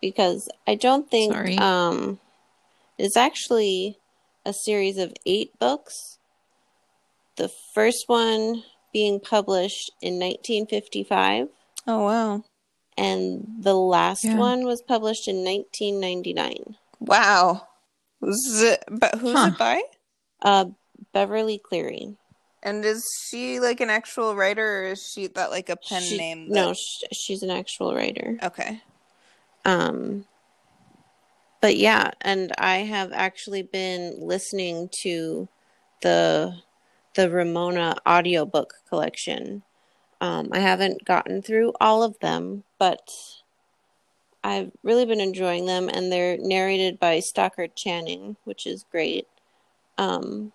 [0.00, 2.20] because I don't think um
[2.98, 3.98] it's actually
[4.44, 6.18] a series of eight books.
[7.36, 11.48] The first one being published in 1955.
[11.86, 12.44] Oh wow.
[12.96, 14.36] And the last yeah.
[14.36, 16.76] one was published in 1999.
[17.00, 17.66] Wow.
[18.20, 19.50] Who's it, but who's huh.
[19.52, 19.82] it by?
[20.42, 20.66] Uh
[21.12, 22.16] Beverly Cleary.
[22.64, 26.16] And is she like an actual writer, or is she that like a pen she,
[26.16, 26.48] name?
[26.48, 26.54] That...
[26.54, 28.38] No, she, she's an actual writer.
[28.42, 28.80] Okay.
[29.64, 30.24] Um.
[31.60, 35.48] But yeah, and I have actually been listening to
[36.02, 36.56] the
[37.14, 39.62] the Ramona audiobook collection.
[40.20, 43.10] Um, I haven't gotten through all of them, but
[44.42, 49.26] I've really been enjoying them, and they're narrated by Stockard Channing, which is great.
[49.96, 50.52] Um,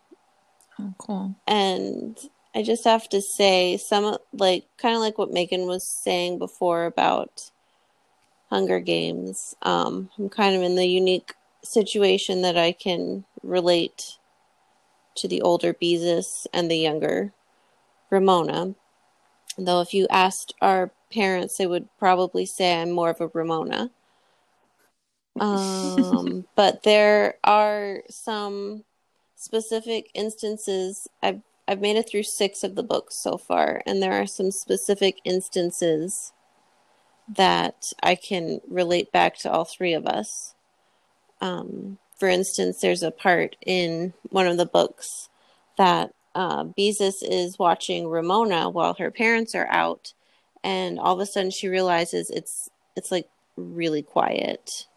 [0.80, 1.36] Oh, cool.
[1.48, 2.18] And
[2.56, 6.86] I just have to say, some like kind of like what Megan was saying before
[6.86, 7.52] about
[8.50, 9.56] Hunger Games.
[9.62, 14.18] Um, I'm kind of in the unique situation that I can relate
[15.16, 17.34] to the older Beezus and the younger
[18.10, 18.76] Ramona.
[19.58, 23.92] Though, if you asked our parents, they would probably say I'm more of a Ramona.
[25.40, 28.84] Um, but there are some
[29.40, 34.14] specific instances I've I've made it through 6 of the books so far and there
[34.14, 36.34] are some specific instances
[37.36, 40.56] that I can relate back to all three of us.
[41.42, 45.30] Um, for instance, there's a part in one of the books
[45.78, 50.14] that uh, Beezus is watching Ramona while her parents are out,
[50.64, 54.88] and all of a sudden she realizes it's it's like really quiet.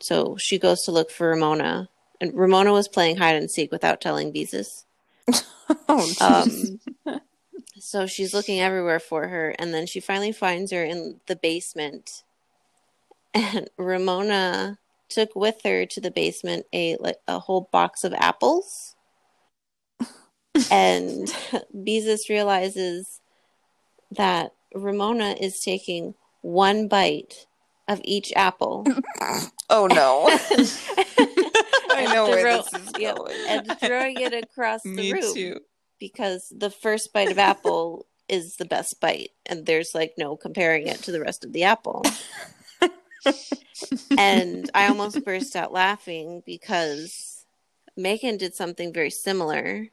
[0.00, 1.88] So she goes to look for Ramona,
[2.20, 4.84] and Ramona was playing hide and seek without telling Beezus.
[5.88, 7.20] oh, um,
[7.78, 12.24] so she's looking everywhere for her, and then she finally finds her in the basement.
[13.32, 14.78] And Ramona
[15.08, 18.96] took with her to the basement a like a whole box of apples.
[20.70, 21.28] and
[21.74, 23.20] Beezus realizes
[24.10, 27.46] that Ramona is taking one bite
[27.88, 28.86] of each apple.
[29.70, 30.28] oh no.
[32.08, 33.36] I know where this is yep, going.
[33.48, 35.60] and throwing it across the Me room too.
[35.98, 40.86] because the first bite of apple is the best bite, and there's like no comparing
[40.86, 42.04] it to the rest of the apple.
[44.16, 47.44] and I almost burst out laughing because
[47.96, 49.88] Megan did something very similar.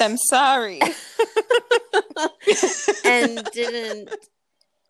[0.00, 0.80] I'm sorry.
[3.04, 4.10] and didn't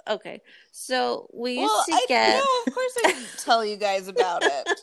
[0.08, 0.40] okay.
[0.72, 2.34] So we used well, to I, get.
[2.36, 4.80] No, of course I didn't tell you guys about it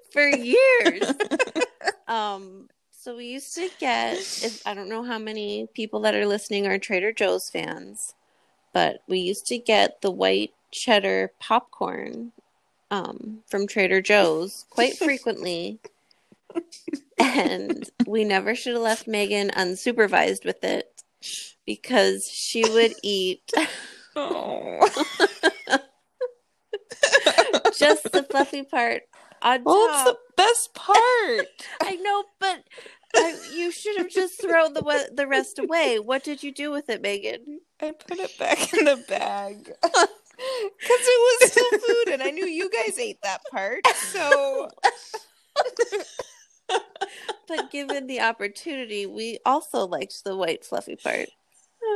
[0.12, 1.02] for years.
[2.08, 2.68] um.
[2.90, 4.16] So we used to get.
[4.18, 8.14] If I don't know how many people that are listening are Trader Joe's fans,
[8.72, 12.32] but we used to get the white cheddar popcorn
[12.90, 15.80] um, from Trader Joe's quite frequently.
[17.18, 21.02] and we never should have left Megan unsupervised with it
[21.66, 23.50] because she would eat
[24.16, 24.78] Oh.
[27.78, 29.02] Just the fluffy part
[29.42, 30.06] on oh, well, top.
[30.06, 31.46] it's the best part.
[31.82, 32.64] I know, but
[33.14, 35.98] I, you should have just thrown the the rest away.
[35.98, 37.60] What did you do with it, Megan?
[37.80, 42.46] I put it back in the bag because it was still food, and I knew
[42.46, 43.86] you guys ate that part.
[43.86, 44.68] So,
[47.48, 51.28] but given the opportunity, we also liked the white fluffy part.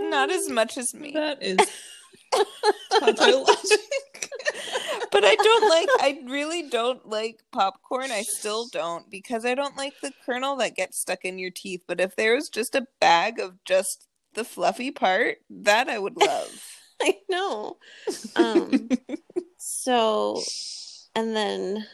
[0.02, 1.12] Not as much as me.
[1.12, 1.59] That is
[2.32, 3.18] but
[5.12, 5.88] but I don't like.
[6.00, 8.10] I really don't like popcorn.
[8.10, 11.82] I still don't because I don't like the kernel that gets stuck in your teeth.
[11.86, 16.16] But if there was just a bag of just the fluffy part, that I would
[16.16, 16.62] love.
[17.02, 17.76] I know.
[18.36, 18.88] Um,
[19.58, 20.42] so,
[21.14, 21.86] and then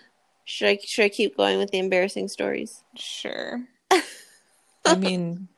[0.45, 2.83] should I should I keep going with the embarrassing stories?
[2.97, 3.63] Sure.
[4.85, 5.49] I mean,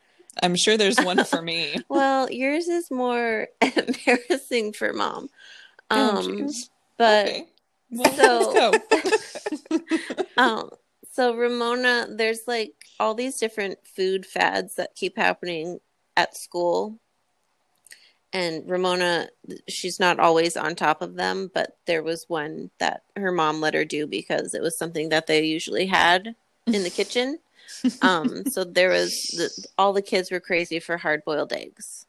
[0.44, 1.76] I'm sure there's one for me.
[1.88, 5.28] Well, yours is more embarrassing for mom.
[5.90, 6.70] Oh, Um, jeez.
[6.98, 7.46] but Okay.
[7.90, 8.72] Well, so-
[10.36, 10.70] um,
[11.12, 15.78] so Ramona, there's like all these different food fads that keep happening
[16.16, 16.98] at school.
[18.32, 19.28] And Ramona,
[19.68, 23.74] she's not always on top of them, but there was one that her mom let
[23.74, 26.34] her do because it was something that they usually had
[26.66, 27.38] in the kitchen.
[28.02, 32.06] Um, so there was the, all the kids were crazy for hard boiled eggs.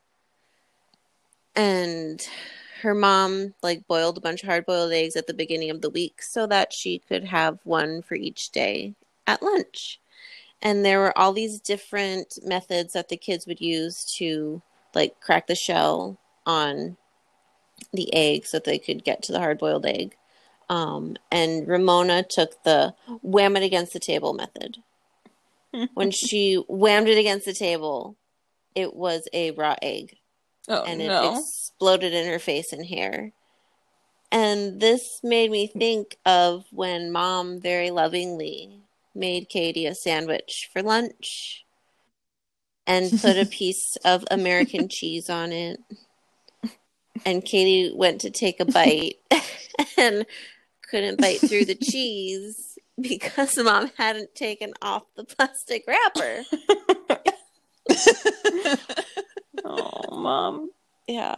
[1.56, 2.22] And
[2.82, 5.90] her mom like boiled a bunch of hard boiled eggs at the beginning of the
[5.90, 8.94] week so that she could have one for each day
[9.26, 10.00] at lunch.
[10.62, 14.62] And there were all these different methods that the kids would use to
[14.94, 16.98] like crack the shell on
[17.94, 20.16] the egg so that they could get to the hard boiled egg.
[20.70, 24.78] Um, and Ramona took the wham it against the table method.
[25.94, 28.18] When she whammed it against the table,
[28.74, 30.18] it was a raw egg
[30.68, 31.38] Oh and it no.
[31.38, 33.32] exploded in her face and hair.
[34.32, 38.82] And this made me think of when mom very lovingly
[39.14, 41.66] made Katie a sandwich for lunch
[42.88, 45.80] and put a piece of American cheese on it.
[47.26, 49.16] And Katie went to take a bite
[49.98, 50.26] and
[50.90, 56.44] couldn't bite through the cheese because mom hadn't taken off the plastic wrapper.
[59.66, 60.70] oh, mom.
[61.08, 61.36] Yeah.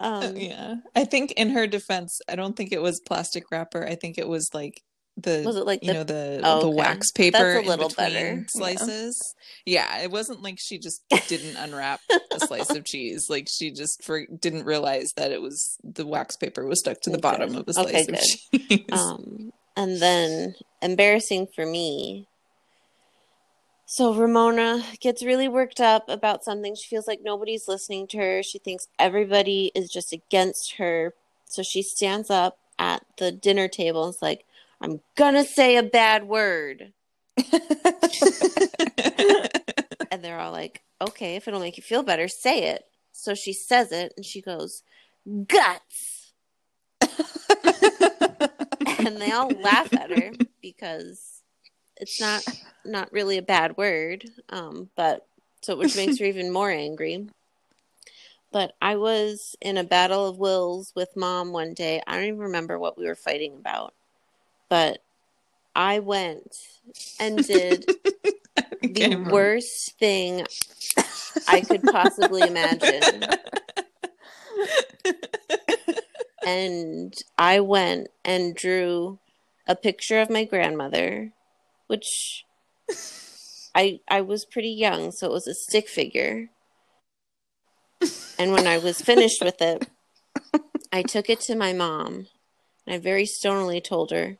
[0.00, 0.76] Um, yeah.
[0.94, 3.86] I think in her defense, I don't think it was plastic wrapper.
[3.86, 4.82] I think it was like
[5.18, 6.76] the Was it like you the- know the Oh, the okay.
[6.76, 8.44] wax paper That's a little better.
[8.48, 9.34] Slices.
[9.64, 10.00] Yeah.
[10.02, 12.00] it wasn't like she just didn't unwrap
[12.32, 13.26] a slice of cheese.
[13.30, 17.10] Like she just for, didn't realize that it was the wax paper was stuck to
[17.10, 17.22] the Okay.
[17.22, 18.80] bottom of the slice Okay, of cheese.
[18.92, 22.26] Um, and then embarrassing for me.
[23.84, 26.74] So Ramona gets really worked up about something.
[26.74, 28.42] She feels like nobody's listening to her.
[28.42, 31.14] She thinks everybody is just against her.
[31.44, 34.44] So she stands up at the dinner table and is like,
[34.80, 36.92] I'm gonna say a bad word.
[40.16, 42.86] And they're all like, okay, if it'll make you feel better, say it.
[43.12, 44.82] So she says it and she goes,
[45.46, 46.32] guts.
[49.06, 51.42] and they all laugh at her because
[51.96, 52.42] it's not
[52.84, 55.26] not really a bad word um but
[55.62, 57.26] so which makes her even more angry.
[58.52, 62.02] But i was in a battle of wills with mom one day.
[62.06, 63.94] I don't even remember what we were fighting about
[64.68, 65.02] but
[65.74, 66.56] i went
[67.20, 67.86] and did
[68.82, 70.46] the worst thing
[71.48, 73.28] i could possibly imagine
[76.46, 79.18] and I went and drew
[79.66, 81.32] a picture of my grandmother,
[81.88, 82.44] which
[83.74, 86.50] I I was pretty young, so it was a stick figure.
[88.38, 89.88] And when I was finished with it,
[90.92, 92.28] I took it to my mom,
[92.86, 94.38] and I very stonily told her,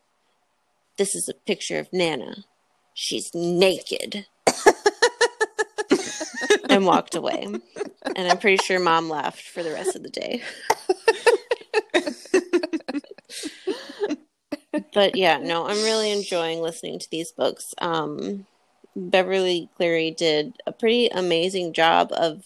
[0.99, 2.45] "This is a picture of Nana.
[2.95, 4.27] She's naked."
[6.69, 7.49] and walked away.
[8.15, 10.43] And I'm pretty sure mom laughed for the rest of the day.
[14.93, 17.75] But yeah, no, I'm really enjoying listening to these books.
[17.79, 18.47] Um,
[18.95, 22.43] Beverly Cleary did a pretty amazing job of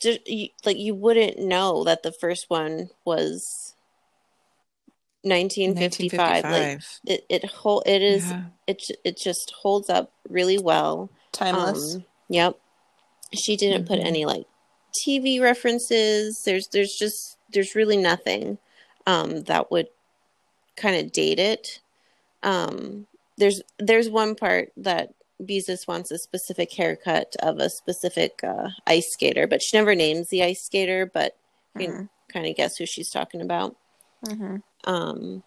[0.00, 0.20] just
[0.64, 3.74] like you wouldn't know that the first one was
[5.22, 6.44] 1955.
[6.44, 8.42] Like it it whole it is Yeah.
[8.66, 11.10] it it just holds up really well.
[11.32, 11.96] Timeless.
[11.96, 12.58] Um, yep.
[13.32, 14.04] She didn't put Mhm.
[14.06, 14.46] any like
[15.04, 16.42] TV references.
[16.44, 18.58] There's there's just there's really nothing
[19.06, 19.88] um that would
[20.76, 21.80] kind of date it.
[22.42, 28.68] Um there's there's one part that Beezus wants a specific haircut of a specific uh,
[28.86, 31.36] ice skater, but she never names the ice skater, but
[31.76, 33.76] you can kind of guess who she's talking about.
[34.26, 34.62] Mhm.
[34.84, 35.42] Um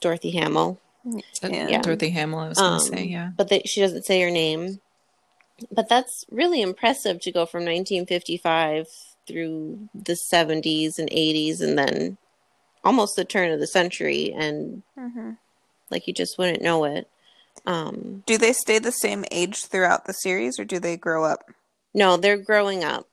[0.00, 0.78] Dorothy Hamill.
[1.04, 1.20] Yeah.
[1.68, 1.80] Yeah.
[1.82, 3.30] Dorothy Hamill, I was going to Um, say, yeah.
[3.36, 4.80] but they, she doesn't say her name.
[5.70, 8.86] But that's really impressive to go from 1955
[9.26, 12.18] through the 70s and 80s and then
[12.84, 15.36] almost the turn of the century and Mhm.
[15.90, 17.08] like you just wouldn't know it.
[17.66, 21.50] Um Do they stay the same age throughout the series, or do they grow up?
[21.92, 23.08] no, they're growing up.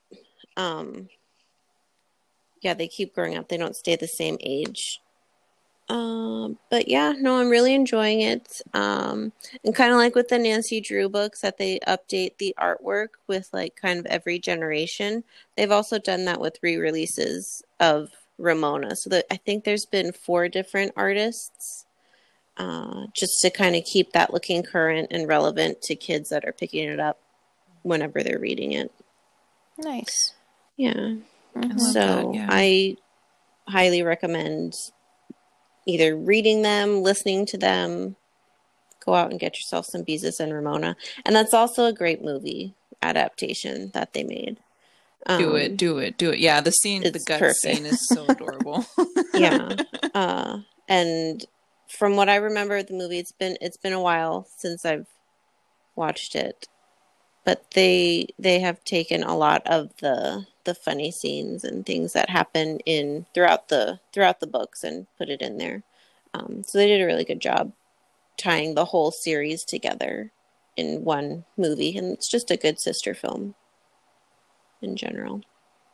[0.55, 1.09] Um
[2.61, 3.49] yeah, they keep growing up.
[3.49, 4.99] They don't stay the same age.
[5.89, 8.61] Um, but yeah, no, I'm really enjoying it.
[8.73, 9.31] Um,
[9.63, 13.49] and kind of like with the Nancy Drew books, that they update the artwork with
[13.53, 15.23] like kind of every generation.
[15.55, 18.95] They've also done that with re-releases of Ramona.
[18.97, 21.85] So that I think there's been four different artists,
[22.57, 26.53] uh, just to kind of keep that looking current and relevant to kids that are
[26.53, 27.19] picking it up
[27.83, 28.91] whenever they're reading it.
[29.77, 30.33] Nice.
[30.75, 31.15] Yeah.
[31.55, 31.79] Mhm.
[31.79, 32.47] So that, yeah.
[32.49, 32.97] I
[33.67, 34.73] highly recommend
[35.87, 38.15] either reading them, listening to them,
[39.05, 40.95] go out and get yourself some Beezus and Ramona.
[41.25, 44.57] And that's also a great movie adaptation that they made.
[45.27, 46.39] do Um, it, do it, do it.
[46.39, 47.59] Yeah, the scene, the gut perfect.
[47.61, 48.85] scene is so adorable.
[49.33, 49.75] yeah.
[50.13, 51.45] Uh, and
[51.87, 55.07] from what I remember of the movie, it's been it's been a while since I've
[55.95, 56.67] watched it,
[57.45, 62.29] but they they have taken a lot of the the funny scenes and things that
[62.29, 65.81] happen in throughout the throughout the books and put it in there.
[66.33, 67.71] Um, so they did a really good job
[68.37, 70.31] tying the whole series together
[70.75, 73.55] in one movie, and it's just a good sister film
[74.81, 75.41] in general.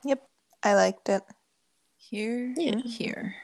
[0.03, 0.24] Yep,
[0.63, 1.21] I liked it.
[1.97, 2.82] Here, Yeah.
[2.82, 3.36] here.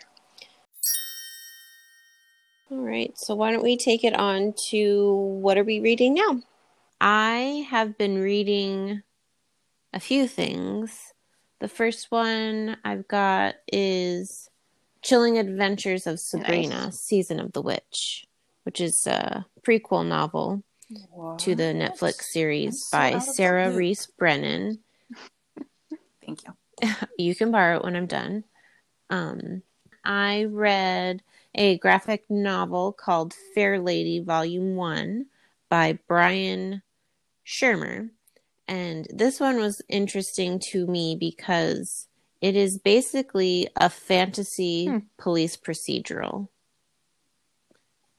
[2.72, 6.42] All right, so why don't we take it on to what are we reading now?
[7.00, 9.04] I have been reading
[9.94, 11.14] a few things.
[11.60, 14.50] The first one I've got is
[15.02, 18.26] Chilling Adventures of Sabrina, Season of the Witch,
[18.64, 20.64] which is a prequel novel
[21.38, 23.72] to the Netflix series so by Sarah.
[23.72, 24.80] Rees Brennan.
[26.26, 26.94] Thank you.
[27.18, 28.46] you can borrow it when I'm done.
[29.10, 29.62] Um,
[30.06, 31.22] I read
[31.56, 35.26] a graphic novel called Fair Lady Volume 1
[35.70, 36.82] by Brian
[37.44, 38.10] Schirmer.
[38.70, 42.08] And this one was interesting to me because
[42.40, 44.98] it is basically a fantasy Hmm.
[45.18, 46.50] police procedural.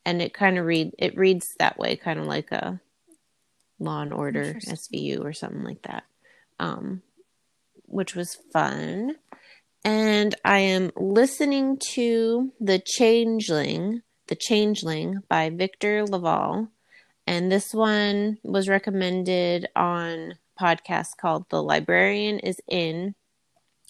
[0.05, 2.81] And it kind of read it reads that way, kind of like a
[3.79, 6.03] Law and Order SVU or something like that.
[6.59, 7.03] Um,
[7.87, 9.15] which was fun.
[9.85, 16.67] And I am listening to The Changeling, The Changeling by Victor LaValle.
[17.31, 23.15] And this one was recommended on podcast called The Librarian is In,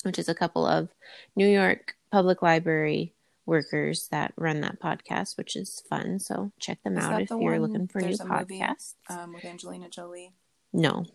[0.03, 0.91] which is a couple of
[1.35, 3.15] New York Public Library
[3.47, 6.19] workers that run that podcast, which is fun.
[6.19, 8.61] So check them Is out if the you're looking for new there's a movie?
[8.61, 8.97] podcasts.
[9.09, 10.35] Um, with Angelina Jolie.
[10.75, 11.07] No.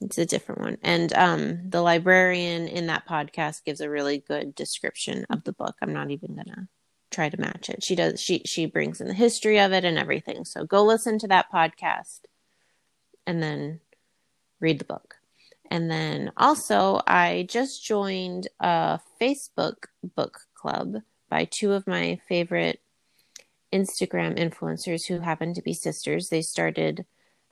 [0.00, 0.78] It's a different one.
[0.82, 5.74] And um the librarian in that podcast gives a really good description of the book.
[5.82, 6.68] I'm not even gonna
[7.12, 7.82] try to match it.
[7.84, 10.44] She does she she brings in the history of it and everything.
[10.44, 12.20] So go listen to that podcast
[13.26, 13.80] and then
[14.60, 15.16] read the book.
[15.70, 19.84] And then also I just joined a Facebook
[20.16, 20.96] book club
[21.28, 22.80] by two of my favorite
[23.72, 26.28] Instagram influencers who happen to be sisters.
[26.28, 27.06] They started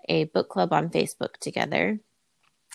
[0.08, 1.98] a book club on Facebook together.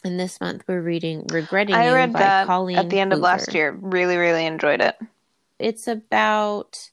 [0.04, 3.14] And this month we're reading Regretting I You read by that Colleen at the end
[3.14, 3.72] of last year.
[3.72, 4.96] Really, really enjoyed it.
[5.60, 6.90] It's about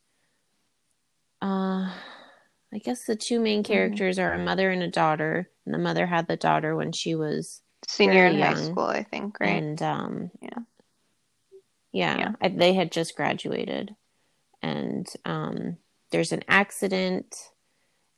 [1.41, 1.91] uh
[2.75, 3.73] I guess the two main Mm-hmm.
[3.73, 5.51] characters are a mother and a daughter.
[5.67, 9.39] And the mother had the daughter when she was Senior in high school, I think,
[9.41, 9.49] right?
[9.51, 10.59] and um Yeah.
[11.93, 12.33] yeah, Yeah.
[12.41, 13.95] I- they had just graduated
[14.63, 15.77] and um
[16.11, 17.35] there's an accident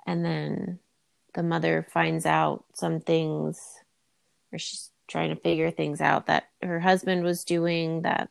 [0.07, 0.79] and then
[1.35, 3.61] the mother finds out some things
[4.53, 8.31] or she's trying to figure things out that her husband was doing that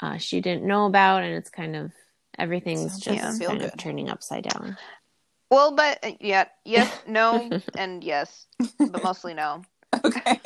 [0.00, 1.92] uh, she didn't know about and it's kind of
[2.38, 4.76] everything's Sounds just like feel kind of turning upside down
[5.50, 8.46] Well, but uh, yeah, yes, no, and yes,
[8.78, 9.62] but mostly no.
[10.04, 10.40] Okay.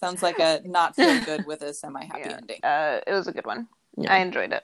[0.00, 2.36] Sounds like a not feel good with a semi happy Yeah.
[2.36, 2.60] ending.
[2.62, 3.66] Uh, it was a good one.
[3.96, 4.08] No.
[4.08, 4.62] I enjoyed it.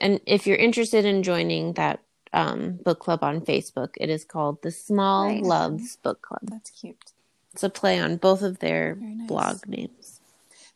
[0.00, 2.00] and if you're interested in joining that
[2.32, 5.44] um, book club on facebook it is called the small Nice.
[5.44, 7.12] loves book club That's cute.
[7.52, 9.28] it's a play on both of their nice.
[9.28, 10.13] blog names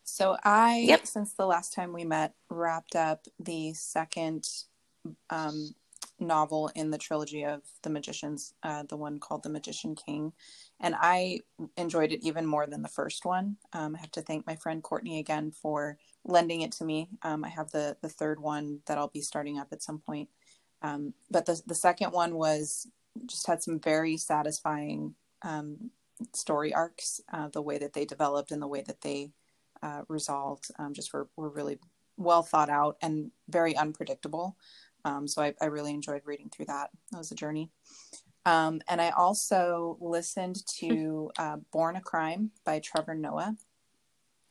[0.09, 1.07] So I, Yep.
[1.07, 4.49] since the last time we met, wrapped up the second
[5.31, 5.75] um,
[6.21, 10.33] novel in the trilogy of the magicians, uh, the one called The Magician King,
[10.81, 11.41] and I
[11.77, 13.57] enjoyed it even more than the first one.
[13.73, 17.09] Um, I have to thank my friend Courtney again for lending it to me.
[17.23, 20.29] Um, I have the the third one that I'll be starting up at some point,
[20.83, 22.87] um, but the the second one was
[23.27, 25.91] just had some very satisfying um,
[26.35, 27.21] story arcs.
[27.33, 29.31] Uh, the way that they developed and the way that they
[29.83, 31.79] uh, resolved um, just were, were really
[32.17, 34.57] well thought out and very unpredictable.
[35.05, 36.91] Um, so I, I really enjoyed reading through that.
[37.13, 37.71] That was a journey.
[38.45, 43.57] Um, and I also listened to uh, Born a Crime by Trevor Noah,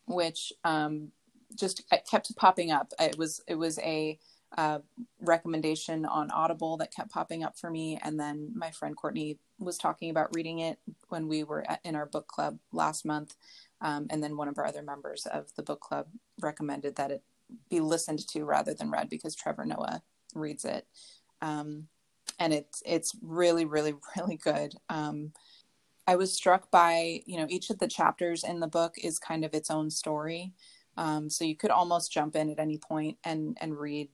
[0.06, 1.12] which um,
[1.56, 2.94] just kept popping up.
[3.00, 4.20] It was it was a
[4.58, 4.80] uh,
[5.20, 9.78] recommendation on Audible that kept popping up for me, and then my friend Courtney was
[9.78, 10.78] talking about reading it
[11.10, 13.36] when we were at, in our book club last month,
[13.82, 16.08] um, and then one of our other members of the book club
[16.42, 17.24] recommended that it
[17.70, 20.02] be listened to rather than read because Trevor Noah
[20.34, 20.86] reads it,
[21.42, 21.88] um,
[22.40, 24.76] and it's it's really really really good.
[24.90, 25.34] Um,
[26.08, 29.46] I was struck by you know each of the chapters in the book is kind
[29.46, 30.54] of its own story.
[30.96, 34.10] Um, so you could almost jump in at any point and and read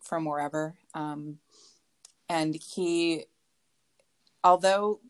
[0.00, 0.74] from wherever.
[0.94, 1.38] Um,
[2.28, 3.24] and he,
[4.44, 5.00] although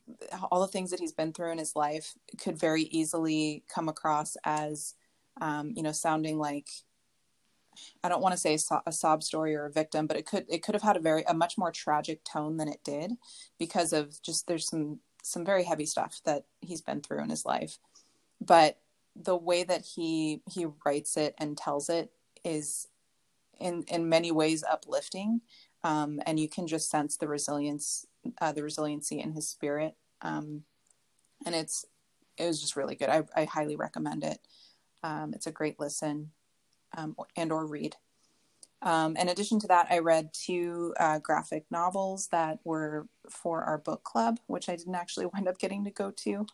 [0.50, 4.36] all the things that he's been through in his life could very easily come across
[4.44, 4.94] as,
[5.40, 6.68] um, you know, sounding like
[8.02, 10.26] I don't want to say a, so- a, sob story or a victim, but it
[10.26, 13.12] could it could have had a very a much more tragic tone than it did
[13.58, 17.44] because of just there's some some very heavy stuff that he's been through in his
[17.44, 17.78] life.
[18.40, 18.78] But
[19.14, 22.12] the way that he he writes it and tells it
[22.44, 22.88] is
[23.60, 25.40] in in many ways uplifting
[25.84, 28.06] um, and you can just sense the resilience
[28.40, 29.94] uh, the resiliency in his spirit.
[30.22, 30.64] Um,
[31.46, 31.84] and it's
[32.36, 33.08] it was just really good.
[33.08, 34.38] I, I highly recommend it.
[35.02, 36.30] Um, it's a great listen
[36.96, 37.96] um, and or read.
[38.80, 43.76] Um, in addition to that i read two uh, graphic novels that were for our
[43.76, 46.46] book club which i didn't actually wind up getting to go to.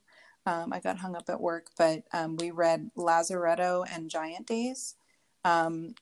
[0.47, 2.05] Um, i got hung up at work but
[2.39, 4.97] we read lazaretto and giant days.
[5.45, 5.95] Um,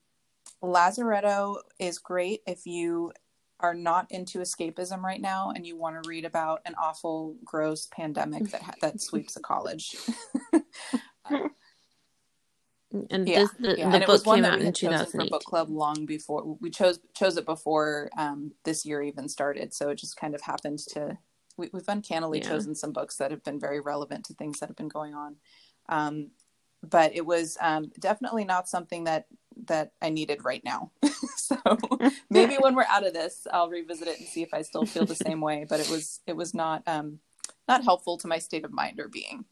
[0.63, 3.11] Lazaretto is great if you
[3.59, 7.87] are not into escapism right now and you want to read about an awful, gross
[7.87, 9.95] pandemic that that sweeps a college.
[13.09, 13.75] and yeah, this, the, yeah.
[13.75, 16.05] the and book it was one came that we had chosen for book club long
[16.05, 19.73] before we chose chose it before um, this year even started.
[19.73, 21.17] So it just kind of happened to
[21.57, 22.49] we, have uncannily yeah.
[22.49, 25.35] chosen some books that have been very relevant to things that have been going on.
[25.89, 26.31] Um,
[26.81, 29.25] but it was um, definitely not something that
[29.65, 30.91] that I needed right now.
[31.35, 31.57] so
[32.29, 35.05] maybe when we're out of this, I'll revisit it and see if I still feel
[35.05, 35.65] the same way.
[35.67, 37.19] But it was it was not um,
[37.67, 39.45] not helpful to my state of mind or being.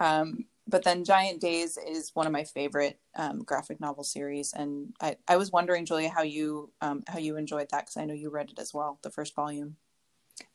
[0.00, 4.92] Um, but then Giant Days is one of my favorite um, graphic novel series, and
[5.00, 8.14] I, I was wondering, Julia, how you um, how you enjoyed that because I know
[8.14, 9.76] you read it as well, the first volume.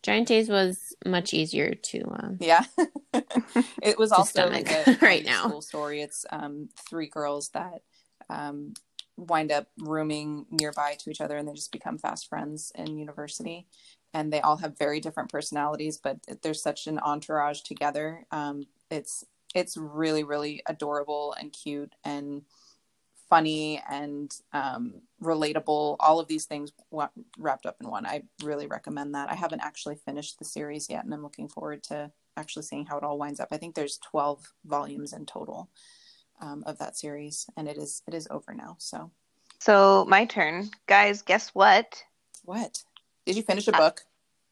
[0.03, 2.01] Giant Days was much easier to.
[2.11, 2.63] Um, yeah,
[3.81, 6.01] it was also like a right now school story.
[6.01, 7.81] It's um, three girls that
[8.31, 8.73] um,
[9.17, 13.67] wind up rooming nearby to each other and they just become fast friends in university.
[14.13, 18.25] And they all have very different personalities but there's such an entourage together.
[18.31, 19.23] Um, it's
[19.53, 22.43] it's really really adorable and cute and
[23.29, 25.95] funny and um, relatable.
[26.01, 26.73] All of these things
[27.37, 28.05] wrapped up in one.
[28.05, 29.31] I really recommend that.
[29.31, 32.97] I haven't actually finished the series yet and i'm looking forward to actually seeing how
[32.97, 33.49] it all winds up.
[33.51, 35.69] I think there's 12 volumes in total
[36.41, 38.75] um, of that series, and it is it is over now.
[38.79, 39.11] So,
[39.59, 41.21] so my turn, guys.
[41.21, 42.03] Guess what?
[42.43, 42.83] What
[43.25, 44.01] did you finish a book?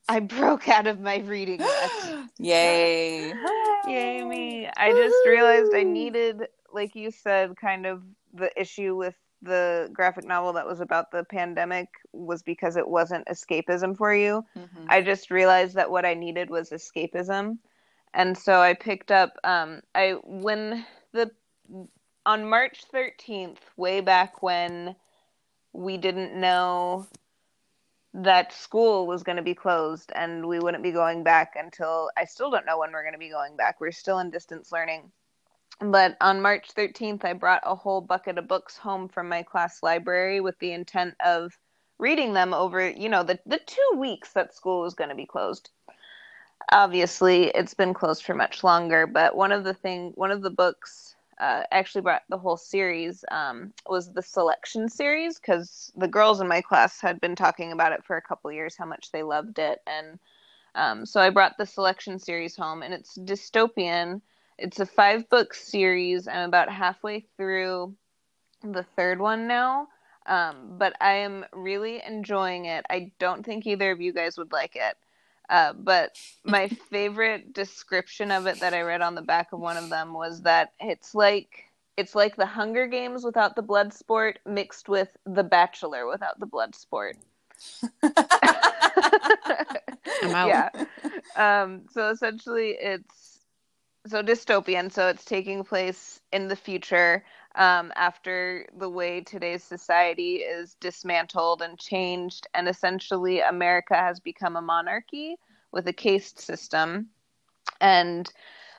[0.08, 1.60] I, I broke out of my reading.
[2.40, 3.34] Yay!
[3.88, 4.70] Yay me!
[4.78, 10.26] I just realized I needed, like you said, kind of the issue with the graphic
[10.26, 14.46] novel that was about the pandemic was because it wasn't escapism for you.
[14.58, 14.86] Mm-hmm.
[14.90, 17.58] I just realized that what I needed was escapism.
[18.14, 21.32] And so I picked up um I when the
[22.26, 24.96] on March 13th, way back when
[25.74, 27.08] we didn't know
[28.14, 32.26] that school was going to be closed and we wouldn't be going back until I
[32.26, 33.80] still don't know when we're going to be going back.
[33.80, 35.12] We're still in distance learning.
[35.80, 39.82] But on March 13th, I brought a whole bucket of books home from my class
[39.82, 41.58] library with the intent of
[42.00, 45.26] reading them over, you know, the, the two weeks that school was going to be
[45.26, 45.70] closed.
[46.72, 50.50] Obviously, it's been closed for much longer, but one of the thing, one of the
[50.50, 56.42] books uh, actually brought the whole series um, was the selection series because the girls
[56.42, 59.24] in my class had been talking about it for a couple years how much they
[59.24, 59.80] loved it.
[59.88, 60.20] And
[60.76, 64.22] um, so i brought the selection series home and it's dystopian.
[64.58, 66.28] It's a five book series.
[66.28, 67.96] I'm about halfway through
[68.64, 69.88] the third one now
[70.26, 72.86] um, but i am really enjoying it.
[72.90, 74.98] I don't think either of you guys would like it
[75.50, 79.78] uh, but my favorite description of it that I read on the back of one
[79.78, 81.66] of them was that it's like
[81.98, 86.46] it's like the Hunger Games without the blood sport mixed with The Bachelor without the
[86.46, 87.18] blood sport.
[88.04, 88.14] I'm
[90.34, 90.48] out.
[90.48, 90.70] Yeah.
[91.36, 93.40] Um, so essentially, it's
[94.08, 94.92] so dystopian.
[94.92, 97.26] So it's taking place in the future
[97.60, 104.56] um, after the way today's society is dismantled and changed, and essentially America has become
[104.56, 105.36] a monarchy
[105.74, 107.10] with a caste system.
[107.82, 108.32] And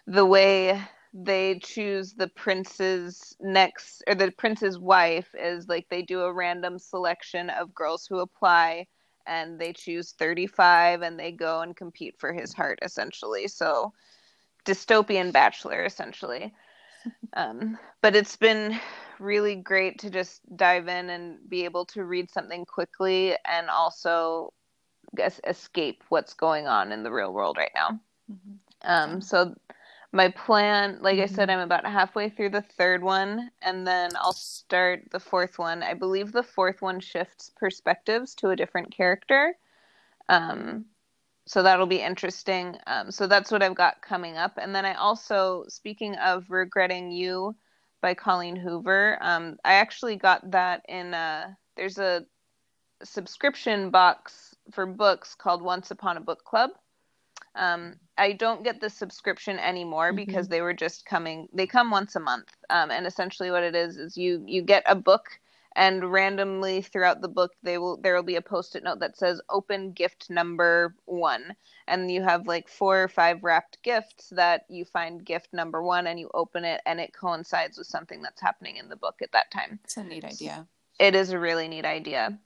[0.07, 0.81] the way
[1.12, 6.78] they choose the prince's next or the prince's wife is like they do a random
[6.78, 8.87] selection of girls who apply
[9.26, 13.93] and they choose 35 and they go and compete for his heart essentially so
[14.64, 16.55] dystopian bachelor essentially
[17.35, 18.79] um, but it's been
[19.19, 24.53] really great to just dive in and be able to read something quickly and also
[25.17, 28.53] guess, escape what's going on in the real world right now mm-hmm.
[28.83, 29.55] um, so
[30.13, 31.23] my plan like mm-hmm.
[31.23, 31.59] i said mm-hmm.
[31.59, 35.95] i'm about halfway through the third one and then i'll start the fourth one i
[35.95, 39.55] believe the fourth one shifts perspectives to a different character
[40.29, 40.85] um,
[41.51, 44.95] so that'll be interesting um, so that's what i've got coming up and then i
[44.95, 47.57] also speaking of regretting you
[48.01, 52.25] by colleen hoover um, i actually got that in a, there's a
[53.03, 56.71] subscription box for books called once upon a book club
[57.57, 60.25] um, I don't get the subscription anymore mm-hmm.
[60.25, 61.49] because they were just coming.
[61.53, 64.85] They come once a month, um, and essentially what it is is you you get
[64.87, 65.41] a book,
[65.77, 69.41] and randomly throughout the book they will there will be a post-it note that says
[69.49, 71.55] open gift number one,
[71.87, 76.07] and you have like four or five wrapped gifts that you find gift number one,
[76.07, 79.33] and you open it, and it coincides with something that's happening in the book at
[79.33, 79.79] that time.
[79.85, 80.66] It's a neat idea.
[80.99, 82.39] It is a really neat idea.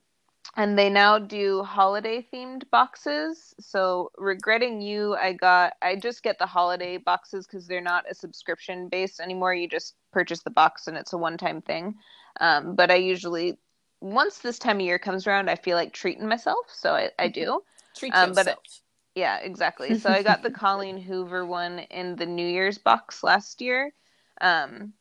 [0.56, 3.54] And they now do holiday themed boxes.
[3.58, 8.14] So regretting you i got i just get the holiday boxes because they're not a
[8.14, 9.54] subscription based anymore.
[9.54, 11.94] You just purchase the box and it's a one time thing
[12.40, 13.58] um, but i usually
[14.00, 16.66] once this time of year comes around i feel like treating myself.
[16.68, 17.62] So i, I do.
[17.96, 18.58] Treat um, yourself.
[18.62, 18.80] But
[19.14, 19.98] yeah exactly.
[19.98, 23.92] So i got the colleen hoover one in the new year's box last year.
[24.40, 24.92] Um,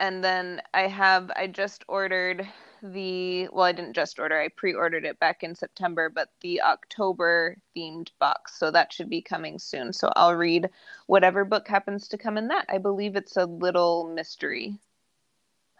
[0.00, 2.46] and then i have i just ordered
[2.82, 7.56] the well i didn't just order i pre-ordered it back in september but the october
[7.76, 8.58] themed box.
[8.58, 9.92] So that should be coming soon.
[9.92, 10.68] So i'll read
[11.06, 12.66] whatever book happens to come in that.
[12.68, 14.78] I believe it's a little mystery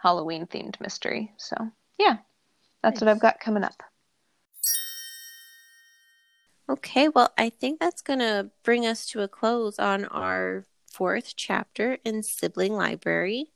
[0.03, 1.57] halloween themed mystery so
[1.98, 2.18] yeah
[2.82, 3.00] that's nice.
[3.00, 3.82] what i've got coming up
[6.68, 11.34] okay well i think that's going to bring us to a close on our fourth
[11.36, 13.46] chapter in sibling library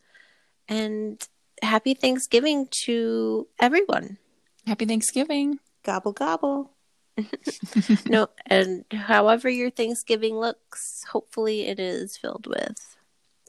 [0.68, 1.26] and
[1.62, 4.18] happy Thanksgiving to everyone.
[4.66, 5.58] Happy Thanksgiving.
[5.84, 6.72] Gobble, gobble.
[8.06, 12.96] no, and however your Thanksgiving looks, hopefully it is filled with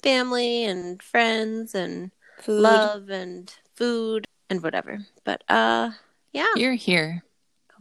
[0.02, 2.12] family and friends and
[2.42, 2.62] food.
[2.62, 5.00] love and food and whatever.
[5.24, 5.92] But uh
[6.34, 6.48] yeah.
[6.56, 7.24] You're here.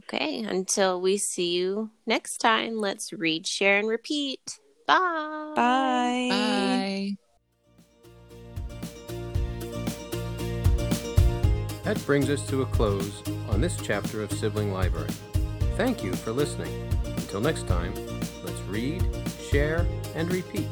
[0.05, 4.61] Okay, until we see you next time, let's read, share, and repeat.
[4.87, 5.53] Bye.
[5.57, 6.29] Bye.
[6.31, 7.17] Bye.
[11.83, 15.11] That brings us to a close on this chapter of Sibling Library.
[15.77, 16.73] Thank you for listening.
[17.05, 17.95] Until next time,
[18.45, 19.05] let's read,
[19.51, 20.67] share, and repeat.